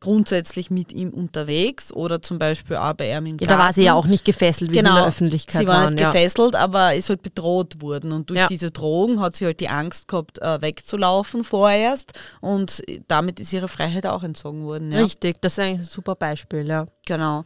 grundsätzlich 0.00 0.70
mit 0.70 0.92
ihm 0.92 1.10
unterwegs 1.10 1.92
oder 1.92 2.22
zum 2.22 2.38
Beispiel 2.38 2.76
auch 2.76 2.92
bei 2.92 3.10
ihm 3.10 3.26
im 3.26 3.36
Ja, 3.40 3.48
da 3.48 3.58
war 3.58 3.72
sie 3.72 3.82
ja 3.82 3.94
auch 3.94 4.06
nicht 4.06 4.24
gefesselt, 4.24 4.70
wie 4.70 4.74
sie 4.74 4.78
in 4.80 4.84
der 4.84 5.06
Öffentlichkeit 5.06 5.62
Genau. 5.62 5.72
Sie 5.72 5.76
war 5.76 5.84
waren. 5.84 5.94
nicht 5.94 6.00
ja. 6.02 6.12
gefesselt, 6.12 6.54
aber 6.54 6.94
ist 6.94 7.08
halt 7.08 7.22
bedroht 7.22 7.82
worden. 7.82 8.12
Und 8.12 8.30
durch 8.30 8.38
Ja. 8.38 8.46
diese 8.46 8.70
Drohung 8.70 9.20
hat 9.20 9.34
sie 9.34 9.44
halt 9.46 9.58
die 9.58 9.68
Angst 9.68 10.06
gehabt, 10.06 10.40
äh, 10.40 10.62
wegzulaufen 10.62 11.42
vorerst. 11.42 12.12
Und 12.40 12.82
damit 13.08 13.40
ist 13.40 13.52
ihre 13.52 13.66
Freiheit 13.68 14.06
auch 14.06 14.22
entzogen 14.22 14.64
worden. 14.64 14.92
Ja. 14.92 15.00
Richtig, 15.00 15.40
das 15.40 15.54
ist 15.54 15.58
eigentlich 15.58 15.80
ein 15.80 15.84
super 15.86 16.14
Beispiel, 16.14 16.66
ja. 16.66 16.86
Genau. 17.06 17.44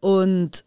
Und 0.00 0.64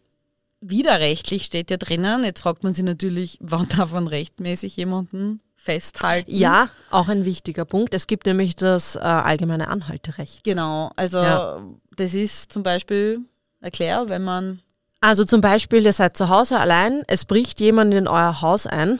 widerrechtlich 0.60 1.44
steht 1.44 1.70
ja 1.70 1.76
drinnen, 1.76 2.24
jetzt 2.24 2.40
fragt 2.40 2.64
man 2.64 2.74
sich 2.74 2.84
natürlich, 2.84 3.38
wann 3.40 3.68
darf 3.68 3.92
man 3.92 4.06
rechtmäßig 4.06 4.76
jemanden 4.76 5.40
festhalten? 5.62 6.30
Ja, 6.34 6.68
auch 6.90 7.08
ein 7.08 7.24
wichtiger 7.24 7.64
Punkt. 7.64 7.94
Es 7.94 8.06
gibt 8.06 8.26
nämlich 8.26 8.56
das 8.56 8.96
äh, 8.96 9.00
allgemeine 9.00 9.68
Anhalterecht. 9.68 10.44
Genau, 10.44 10.90
also 10.96 11.18
Ja. 11.18 11.62
das 11.96 12.14
ist 12.14 12.52
zum 12.52 12.62
Beispiel, 12.62 13.20
erklär, 13.60 14.08
wenn 14.08 14.24
man, 14.24 14.60
Also 15.00 15.24
zum 15.24 15.40
Beispiel, 15.40 15.84
ihr 15.84 15.92
seid 15.92 16.16
zu 16.16 16.28
Hause 16.28 16.58
allein, 16.58 17.02
es 17.06 17.24
bricht 17.24 17.60
jemand 17.60 17.94
in 17.94 18.08
euer 18.08 18.40
Haus 18.42 18.66
ein 18.66 18.98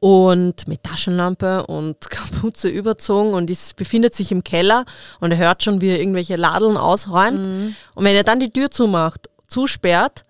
und 0.00 0.68
mit 0.68 0.82
Taschenlampe 0.82 1.66
und 1.66 1.98
Kapuze 2.10 2.68
überzogen 2.68 3.32
und 3.34 3.50
ist, 3.50 3.76
befindet 3.76 4.14
sich 4.14 4.30
im 4.32 4.44
Keller 4.44 4.84
und 5.20 5.30
er 5.32 5.38
hört 5.38 5.62
schon, 5.62 5.80
wie 5.80 5.88
er 5.90 5.98
irgendwelche 6.00 6.36
Ladeln 6.36 6.76
ausräumt. 6.76 7.38
Und 7.94 8.04
wenn 8.04 8.14
er 8.16 8.24
dann 8.24 8.40
die 8.40 8.50
Tür 8.50 8.70
zumacht, 8.70 9.30
zusperrt 9.48 10.24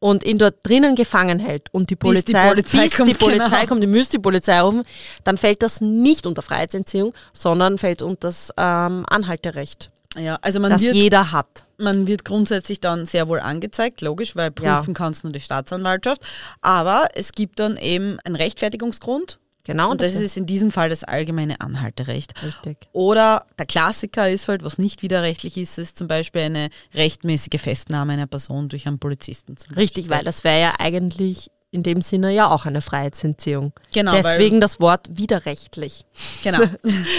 und 0.00 0.24
ihn 0.24 0.38
dort 0.38 0.56
drinnen 0.66 0.94
gefangen 0.94 1.38
hält 1.38 1.72
und 1.72 1.90
die 1.90 1.96
Bis 1.96 2.24
die 2.24 2.32
Polizei, 2.32 2.48
Polizei 2.48 2.84
bis 2.84 2.96
kommt, 2.96 3.10
die 3.10 3.14
Polizei 3.14 3.48
genau. 3.48 3.66
kommt, 3.66 3.82
ihr 3.82 3.88
müsst 3.88 4.12
die 4.12 4.18
Polizei 4.18 4.60
rufen, 4.60 4.82
dann 5.24 5.38
fällt 5.38 5.62
das 5.62 5.80
nicht 5.80 6.26
unter 6.26 6.42
Freiheitsentziehung, 6.42 7.12
sondern 7.32 7.78
fällt 7.78 8.02
unter 8.02 8.28
das 8.28 8.52
ähm, 8.56 9.04
Anhalterecht, 9.08 9.90
ja, 10.16 10.38
also 10.40 10.60
man 10.60 10.70
das 10.70 10.82
wird, 10.82 10.94
jeder 10.94 11.32
hat. 11.32 11.66
man 11.76 12.06
wird 12.06 12.24
grundsätzlich 12.24 12.80
dann 12.80 13.06
sehr 13.06 13.28
wohl 13.28 13.40
angezeigt, 13.40 14.00
logisch, 14.00 14.36
weil 14.36 14.52
Ja. 14.60 14.76
prüfen 14.76 14.94
kannst 14.94 15.24
nur 15.24 15.32
die 15.32 15.40
Staatsanwaltschaft, 15.40 16.22
aber 16.60 17.08
es 17.14 17.32
gibt 17.32 17.58
dann 17.58 17.76
eben 17.76 18.18
einen 18.24 18.36
Rechtfertigungsgrund 18.36 19.38
Genau, 19.68 19.90
und 19.90 20.00
das 20.00 20.14
wär- 20.14 20.22
ist 20.22 20.38
in 20.38 20.46
diesem 20.46 20.70
Fall 20.70 20.88
das 20.88 21.04
allgemeine 21.04 21.60
Anhalterecht. 21.60 22.42
richtig. 22.42 22.88
Oder 22.92 23.44
der 23.58 23.66
Klassiker 23.66 24.28
ist 24.30 24.48
halt, 24.48 24.62
was 24.64 24.78
nicht 24.78 25.02
widerrechtlich 25.02 25.58
ist, 25.58 25.76
ist 25.76 25.98
zum 25.98 26.08
Beispiel 26.08 26.40
eine 26.40 26.70
rechtmäßige 26.94 27.60
Festnahme 27.60 28.14
einer 28.14 28.26
Person 28.26 28.70
durch 28.70 28.86
einen 28.86 28.98
Polizisten. 28.98 29.56
Richtig, 29.76 30.08
weil 30.08 30.24
das 30.24 30.42
wäre 30.42 30.58
ja 30.58 30.74
eigentlich 30.78 31.50
in 31.70 31.82
dem 31.82 32.00
Sinne 32.00 32.32
ja 32.32 32.48
auch 32.48 32.64
eine 32.64 32.80
Freiheitsentziehung. 32.80 33.74
Genau, 33.92 34.12
Deswegen 34.12 34.58
das 34.62 34.80
Wort 34.80 35.06
widerrechtlich. 35.12 36.06
Genau. 36.42 36.60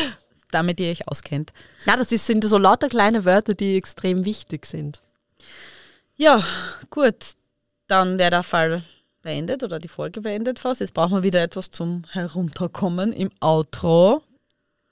Damit 0.51 0.79
ihr 0.79 0.89
euch 0.89 1.07
auskennt. 1.07 1.53
Ja, 1.85 1.95
das 1.95 2.11
ist, 2.11 2.25
sind 2.25 2.43
so 2.43 2.57
lauter 2.57 2.89
kleine 2.89 3.25
Wörter, 3.25 3.53
die 3.53 3.77
extrem 3.77 4.25
wichtig 4.25 4.65
sind. 4.65 5.03
Ja, 6.15 6.43
gut. 6.89 7.15
Dann 7.87 8.17
wäre 8.17 8.31
der 8.31 8.41
Fall 8.43 8.83
beendet 9.21 9.63
oder 9.63 9.79
die 9.79 9.87
Folge 9.87 10.21
beendet 10.21 10.59
fast. 10.59 10.81
Jetzt 10.81 10.93
brauchen 10.93 11.17
wir 11.17 11.23
wieder 11.23 11.41
etwas 11.41 11.71
zum 11.71 12.03
Herunterkommen 12.11 13.11
im 13.11 13.29
Outro. 13.39 14.21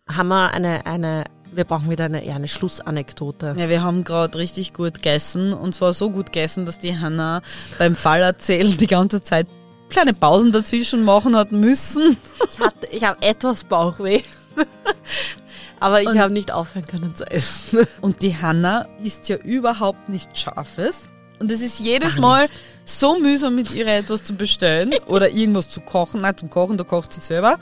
Haben 0.08 0.28
wir 0.30 0.52
eine, 0.54 0.86
eine 0.86 1.26
wir 1.52 1.64
brauchen 1.64 1.90
wieder 1.90 2.06
eine, 2.06 2.24
eher 2.24 2.36
eine 2.36 2.48
Schlussanekdote. 2.48 3.56
Ja, 3.58 3.70
wir 3.70 3.82
haben 3.82 4.04
gerade 4.04 4.38
richtig 4.38 4.74
gut 4.74 4.96
gegessen 4.96 5.54
und 5.54 5.74
zwar 5.74 5.94
so 5.94 6.10
gut 6.10 6.28
gegessen, 6.28 6.66
dass 6.66 6.78
die 6.78 6.98
Hanna 6.98 7.42
beim 7.80 7.96
Fall 7.96 8.22
erzählen 8.22 8.78
die 8.78 8.88
ganze 8.88 9.22
Zeit 9.22 9.48
kleine 9.90 10.14
Pausen 10.14 10.52
dazwischen 10.52 11.04
machen 11.04 11.36
hat 11.36 11.52
müssen. 11.52 12.18
Ich, 12.50 12.60
hatte, 12.60 12.88
ich 12.92 13.04
habe 13.04 13.22
etwas 13.22 13.64
Bauchweh. 13.64 14.22
Aber 15.80 16.02
ich 16.02 16.18
habe 16.18 16.34
nicht 16.34 16.52
aufhören 16.52 16.86
können 16.86 17.16
zu 17.16 17.30
essen. 17.30 17.80
Und 18.02 18.22
die 18.22 18.36
Hanna 18.36 18.88
isst 19.04 19.30
ja 19.30 19.38
überhaupt 19.38 20.10
nichts 20.10 20.42
Scharfes. 20.42 21.08
Und 21.40 21.52
es 21.52 21.62
ist 21.62 21.80
jedes 21.80 22.18
Mal 22.18 22.48
so 22.88 23.20
mühsam, 23.20 23.56
mit 23.56 23.72
ihr 23.74 23.88
etwas 23.88 24.24
zu 24.24 24.34
bestellen 24.34 24.94
oder 25.08 25.30
irgendwas 25.30 25.70
zu 25.70 25.82
kochen. 25.82 26.22
Nein, 26.22 26.38
zum 26.38 26.50
Kochen, 26.50 26.78
da 26.78 26.84
kocht 26.84 27.14
sie 27.14 27.22
selber. 27.22 27.58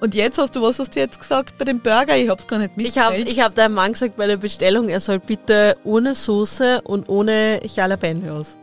Und 0.00 0.14
jetzt 0.14 0.38
hast 0.38 0.54
du, 0.54 0.62
was 0.62 0.78
hast 0.78 0.94
du 0.94 1.00
jetzt 1.00 1.18
gesagt 1.18 1.58
bei 1.58 1.64
dem 1.64 1.80
Burger? 1.80 2.16
Ich 2.16 2.28
hab's 2.28 2.46
gar 2.46 2.58
nicht 2.58 2.76
mitgekriegt. 2.76 2.96
Ich 2.96 3.02
habe 3.02 3.16
ich 3.16 3.40
hab 3.40 3.54
deinem 3.54 3.74
Mann 3.74 3.92
gesagt 3.92 4.16
bei 4.16 4.26
der 4.26 4.36
Bestellung, 4.36 4.88
er 4.88 5.00
soll 5.00 5.18
bitte 5.18 5.76
ohne 5.84 6.14
Soße 6.14 6.82
und 6.82 7.08
ohne 7.08 7.60
Jalapenos. 7.66 8.56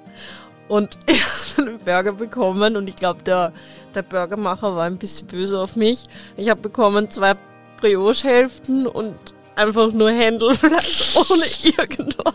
Und 0.68 0.98
ich 1.08 1.22
habe 1.58 1.70
einen 1.70 1.80
Burger 1.80 2.14
bekommen 2.14 2.78
und 2.78 2.88
ich 2.88 2.96
glaube, 2.96 3.22
der, 3.24 3.52
der 3.94 4.02
Burgermacher 4.02 4.76
war 4.76 4.86
ein 4.86 4.98
bisschen 4.98 5.28
böse 5.28 5.60
auf 5.60 5.76
mich. 5.76 6.04
Ich 6.38 6.50
habe 6.50 6.62
bekommen 6.62 7.12
zwei 7.12 7.36
Brioche-Hälften 7.82 8.88
und 8.88 9.16
einfach 9.56 9.92
nur 9.92 10.12
Händelfleisch 10.12 11.16
ohne 11.30 11.46
irgendwas. 11.64 12.34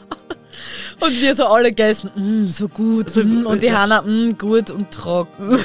Und 0.98 1.20
wir 1.20 1.34
so 1.34 1.46
alle 1.46 1.68
gegessen, 1.68 2.10
mm, 2.14 2.48
so 2.48 2.68
gut. 2.68 3.14
Mm, 3.16 3.46
und 3.46 3.62
die 3.62 3.72
Hanna, 3.72 4.02
mm, 4.02 4.36
gut 4.38 4.70
und 4.70 4.90
trocken. 4.90 5.58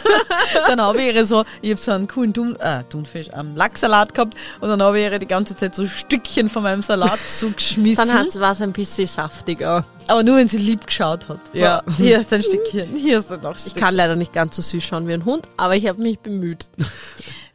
dann 0.68 0.80
habe 0.80 1.00
ich 1.00 1.14
ihre 1.14 1.26
so, 1.26 1.44
ich 1.62 1.70
habe 1.70 1.80
so 1.80 1.92
einen 1.92 2.06
coolen 2.06 2.32
Thun, 2.32 2.56
äh, 2.56 2.84
Thunfisch, 2.84 3.28
ähm, 3.34 3.56
Lachssalat 3.56 4.14
gehabt 4.14 4.34
und 4.60 4.68
dann 4.68 4.82
habe 4.82 4.98
ich 4.98 5.04
ihre 5.04 5.18
die 5.18 5.26
ganze 5.26 5.56
Zeit 5.56 5.74
so 5.74 5.86
Stückchen 5.86 6.48
von 6.48 6.62
meinem 6.62 6.82
Salat 6.82 7.18
zugeschmissen. 7.18 8.08
dann 8.08 8.26
war 8.40 8.52
es 8.52 8.60
ein 8.60 8.72
bisschen 8.72 9.06
saftiger. 9.06 9.84
Aber 10.06 10.22
nur, 10.22 10.36
wenn 10.36 10.48
sie 10.48 10.58
lieb 10.58 10.86
geschaut 10.86 11.28
hat. 11.28 11.40
Ja. 11.52 11.82
So, 11.86 11.92
hier 12.02 12.20
ist 12.20 12.32
ein 12.32 12.42
Stückchen, 12.42 12.96
hier 12.96 13.18
ist 13.18 13.32
ein 13.32 13.40
noch 13.40 13.56
Ich 13.64 13.74
kann 13.74 13.94
leider 13.94 14.16
nicht 14.16 14.32
ganz 14.32 14.56
so 14.56 14.62
süß 14.62 14.82
schauen 14.82 15.06
wie 15.08 15.14
ein 15.14 15.24
Hund, 15.24 15.48
aber 15.56 15.76
ich 15.76 15.86
habe 15.88 16.00
mich 16.00 16.18
bemüht. 16.18 16.68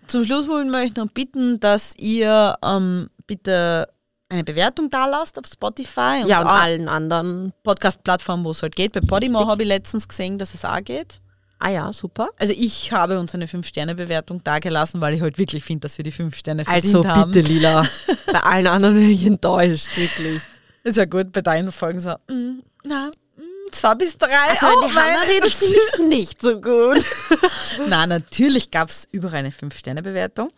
Zum 0.08 0.23
Schluss 0.23 0.47
wollen 0.47 0.69
wir 0.69 0.80
euch 0.80 0.95
noch 0.95 1.08
bitten, 1.08 1.60
dass 1.60 1.95
ihr 1.97 2.56
ähm, 2.63 3.10
bitte 3.28 3.88
eine 4.29 4.43
Bewertung 4.43 4.89
da 4.89 5.05
lasst 5.05 5.38
auf 5.38 5.45
Spotify 5.45 6.21
und, 6.21 6.27
ja, 6.27 6.41
und 6.41 6.47
allen 6.47 6.89
anderen 6.89 7.53
Podcast-Plattformen, 7.63 8.43
wo 8.43 8.51
es 8.51 8.61
halt 8.61 8.75
geht. 8.75 8.93
Bei 8.93 9.01
Podimo 9.01 9.47
habe 9.47 9.63
ich 9.63 9.67
letztens 9.67 10.07
gesehen, 10.07 10.38
dass 10.38 10.53
es 10.53 10.65
auch 10.65 10.83
geht. 10.83 11.21
Ah 11.59 11.69
ja, 11.69 11.93
super. 11.93 12.29
Also 12.38 12.53
ich 12.55 12.91
habe 12.91 13.19
uns 13.19 13.33
eine 13.33 13.45
5-Sterne-Bewertung 13.45 14.43
dagelassen, 14.43 14.99
weil 14.99 15.13
ich 15.13 15.21
halt 15.21 15.38
wirklich 15.38 15.63
finde, 15.63 15.81
dass 15.81 15.97
wir 15.97 16.03
die 16.03 16.11
5 16.11 16.35
Sterne 16.35 16.65
verdient 16.65 16.95
also, 16.95 17.07
haben. 17.07 17.31
Also 17.31 17.31
bitte, 17.31 17.53
Lila. 17.53 17.88
bei 18.31 18.39
allen 18.41 18.67
anderen 18.67 18.95
bin 18.95 19.09
ich 19.09 19.25
enttäuscht, 19.25 19.95
wirklich. 19.95 20.41
Ist 20.83 20.97
ja 20.97 21.05
gut, 21.05 21.31
bei 21.31 21.41
deinen 21.41 21.71
Folgen 21.71 21.99
so, 21.99 22.11
mm, 22.27 22.59
na, 22.83 23.09
mm, 23.38 23.71
zwei 23.71 23.95
bis 23.95 24.17
drei. 24.17 24.27
Also 24.49 24.67
oh, 24.67 24.85
die 24.85 24.93
Hanna 24.93 25.21
redet, 25.21 26.09
nicht 26.09 26.41
so 26.41 26.59
gut. 26.59 27.03
na, 27.88 28.05
natürlich 28.05 28.69
gab 28.69 28.89
es 28.89 29.07
überall 29.11 29.39
eine 29.39 29.51
5-Sterne-Bewertung. 29.51 30.51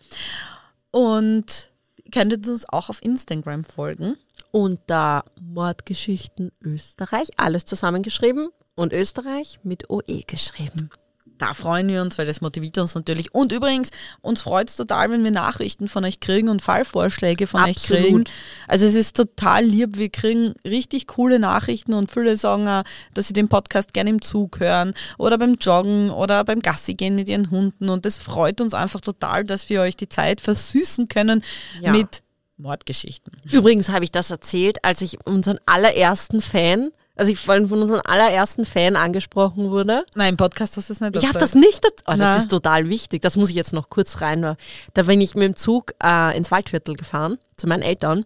Und 0.92 1.70
könntet 2.12 2.48
uns 2.48 2.68
auch 2.70 2.90
auf 2.90 3.04
Instagram 3.04 3.64
folgen. 3.64 4.16
Unter 4.52 5.26
Mordgeschichten 5.42 6.52
Österreich, 6.62 7.30
alles 7.38 7.66
zusammengeschrieben 7.66 8.50
und 8.76 8.94
Österreich 8.94 9.60
mit 9.64 9.90
OE 9.90 10.24
geschrieben. 10.28 10.90
Da 11.38 11.54
freuen 11.54 11.88
wir 11.88 12.02
uns, 12.02 12.18
weil 12.18 12.26
das 12.26 12.42
motiviert 12.42 12.78
uns 12.78 12.96
natürlich. 12.96 13.34
Und 13.34 13.52
übrigens, 13.52 13.90
uns 14.22 14.42
freut 14.42 14.70
es 14.70 14.76
total, 14.76 15.12
wenn 15.12 15.24
wir 15.24 15.32
Nachrichten 15.32 15.88
von 15.88 16.04
euch 16.06 16.20
kriegen 16.20 16.50
und 16.50 16.62
Fallvorschläge 16.62 17.48
von 17.48 17.62
Absolut. 17.62 18.02
euch 18.02 18.08
kriegen. 18.08 18.24
Also 18.68 18.86
es 18.86 18.96
ist 18.96 19.16
total 19.16 19.64
lieb. 19.64 19.98
Wir 19.98 20.10
kriegen 20.10 20.54
richtig 20.66 21.08
coole 21.08 21.40
Nachrichten 21.40 21.94
und 21.94 22.12
viele 22.12 22.36
sagen 22.38 22.68
auch, 22.68 22.84
dass 23.14 23.28
sie 23.28 23.34
den 23.34 23.50
Podcast 23.50 23.94
gerne 23.94 24.10
im 24.10 24.22
Zug 24.22 24.60
hören 24.60 24.94
oder 25.18 25.38
beim 25.38 25.56
Joggen 25.56 26.10
oder 26.10 26.44
beim 26.44 26.62
Gassi 26.62 26.96
gehen 26.96 27.16
mit 27.16 27.30
ihren 27.30 27.52
Hunden. 27.52 27.90
Und 27.90 28.06
das 28.06 28.18
freut 28.18 28.62
uns 28.62 28.74
einfach 28.74 29.02
total, 29.02 29.46
dass 29.46 29.70
wir 29.70 29.82
euch 29.82 29.96
die 29.96 30.10
Zeit 30.10 30.42
versüßen 30.42 31.08
können 31.08 31.44
ja. 31.82 31.92
mit 31.92 32.24
Mordgeschichten. 32.58 33.32
Übrigens 33.52 33.90
habe 33.90 34.04
ich 34.04 34.12
das 34.12 34.32
erzählt, 34.32 34.84
als 34.84 35.02
ich 35.02 35.26
unseren 35.26 35.60
allerersten 35.66 36.42
Fan 36.42 36.92
also 37.18 37.32
ich 37.32 37.40
vorhin 37.40 37.68
von 37.68 37.82
unserem 37.82 38.02
allerersten 38.06 38.66
Fan 38.66 38.96
angesprochen 38.96 39.70
wurde. 39.72 40.06
Nein, 40.16 40.30
im 40.30 40.38
Podcast 40.38 40.78
hast 40.78 40.90
du 40.90 40.94
es 40.94 41.02
nicht 41.02 41.16
Ich 41.16 41.28
habe 41.28 41.40
das 41.40 41.54
nicht. 41.54 41.86
Oh, 42.06 42.14
das 42.16 42.44
ist 42.44 42.52
total 42.52 42.90
wichtig. 42.90 43.22
Das 43.22 43.36
muss 43.36 43.50
ich 43.50 43.56
jetzt 43.56 43.74
noch 43.74 43.90
kurz 43.90 44.22
rein. 44.22 44.56
Da 44.94 45.04
bin 45.04 45.22
ich 45.22 45.36
mit 45.36 45.44
dem 45.44 45.56
Zug 45.56 45.94
äh, 46.04 46.38
ins 46.38 46.52
Waldviertel 46.52 46.96
gefahren 46.96 47.38
zu 47.58 47.68
meinen 47.68 47.82
Eltern 47.82 48.26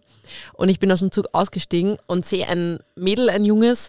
und 0.52 0.68
ich 0.68 0.78
bin 0.78 0.92
aus 0.92 0.98
dem 0.98 1.10
Zug 1.10 1.26
ausgestiegen 1.32 1.96
und 2.06 2.26
sehe 2.26 2.46
ein 2.46 2.80
Mädel, 2.94 3.30
ein 3.30 3.46
junges, 3.46 3.88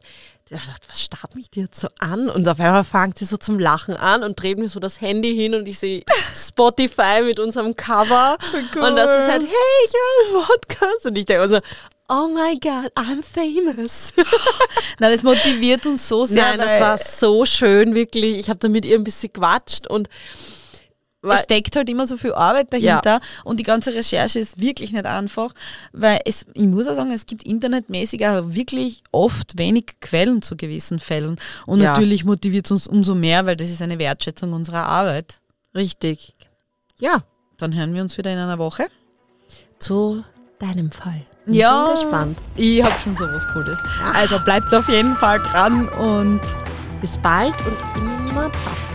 der 0.49 0.57
dachte, 0.57 0.89
was 0.89 1.01
starrt 1.01 1.35
mich 1.35 1.49
die 1.49 1.61
jetzt 1.61 1.79
so 1.79 1.87
an? 1.99 2.29
Und 2.29 2.47
auf 2.47 2.59
einmal 2.59 2.83
fängt 2.83 3.17
sie 3.17 3.25
so 3.25 3.37
zum 3.37 3.59
Lachen 3.59 3.95
an 3.95 4.23
und 4.23 4.41
dreht 4.41 4.57
mir 4.57 4.67
so 4.67 4.79
das 4.79 4.99
Handy 4.99 5.33
hin 5.33 5.55
und 5.55 5.67
ich 5.67 5.79
sehe 5.79 6.03
Spotify 6.35 7.21
mit 7.23 7.39
unserem 7.39 7.75
Cover. 7.75 8.37
Cool. 8.75 8.83
Und 8.83 8.95
das 8.95 9.09
ist 9.09 9.31
halt, 9.31 9.41
hey, 9.43 9.85
ich 9.85 9.93
höre 9.93 10.37
einen 10.37 10.45
Podcast. 10.47 11.05
Und 11.05 11.17
ich 11.17 11.25
denke 11.25 11.47
so, 11.47 11.59
oh 12.09 12.27
my 12.27 12.57
God, 12.59 12.91
I'm 12.95 13.21
famous. 13.23 14.13
Nein, 14.99 15.11
das 15.11 15.23
motiviert 15.23 15.85
uns 15.85 16.07
so 16.07 16.25
sehr. 16.25 16.55
Nein, 16.55 16.59
das 16.59 16.79
war 16.79 16.97
so 16.97 17.45
schön, 17.45 17.95
wirklich. 17.95 18.37
Ich 18.37 18.49
habe 18.49 18.59
da 18.59 18.67
mit 18.67 18.85
ihr 18.85 18.97
ein 18.97 19.03
bisschen 19.03 19.31
gequatscht 19.33 19.87
und 19.87 20.09
es 21.31 21.41
steckt 21.41 21.75
halt 21.75 21.89
immer 21.89 22.05
so 22.05 22.17
viel 22.17 22.33
Arbeit 22.33 22.73
dahinter 22.73 23.11
ja. 23.11 23.21
und 23.45 23.59
die 23.59 23.63
ganze 23.63 23.93
Recherche 23.93 24.39
ist 24.39 24.59
wirklich 24.59 24.91
nicht 24.91 25.05
einfach, 25.05 25.53
weil 25.93 26.19
es, 26.25 26.45
ich 26.53 26.65
muss 26.65 26.87
auch 26.87 26.95
sagen, 26.95 27.11
es 27.11 27.25
gibt 27.25 27.43
internetmäßig 27.43 28.27
auch 28.27 28.43
wirklich 28.47 29.03
oft 29.11 29.57
wenig 29.57 29.95
Quellen 30.01 30.41
zu 30.41 30.57
gewissen 30.57 30.99
Fällen 30.99 31.39
und 31.65 31.81
ja. 31.81 31.91
natürlich 31.91 32.25
motiviert 32.25 32.65
es 32.65 32.71
uns 32.71 32.87
umso 32.87 33.15
mehr, 33.15 33.45
weil 33.45 33.55
das 33.55 33.69
ist 33.69 33.81
eine 33.81 33.99
Wertschätzung 33.99 34.53
unserer 34.53 34.85
Arbeit. 34.85 35.39
Richtig. 35.73 36.33
Ja. 36.99 37.23
Dann 37.57 37.73
hören 37.73 37.93
wir 37.93 38.01
uns 38.01 38.17
wieder 38.17 38.31
in 38.33 38.39
einer 38.39 38.57
Woche. 38.57 38.87
Zu 39.79 40.23
deinem 40.59 40.91
Fall. 40.91 41.25
Bin 41.45 41.55
ja, 41.55 41.87
schon 41.87 42.09
gespannt. 42.09 42.39
Ich 42.55 42.83
habe 42.83 42.93
schon 43.03 43.17
sowas 43.17 43.45
Cooles. 43.53 43.79
Also 44.13 44.39
bleibt 44.43 44.73
auf 44.73 44.87
jeden 44.87 45.15
Fall 45.15 45.39
dran 45.39 45.89
und 45.89 46.41
bis 47.01 47.17
bald 47.17 47.53
und 47.65 48.29
immer 48.29 48.49
passt. 48.49 48.92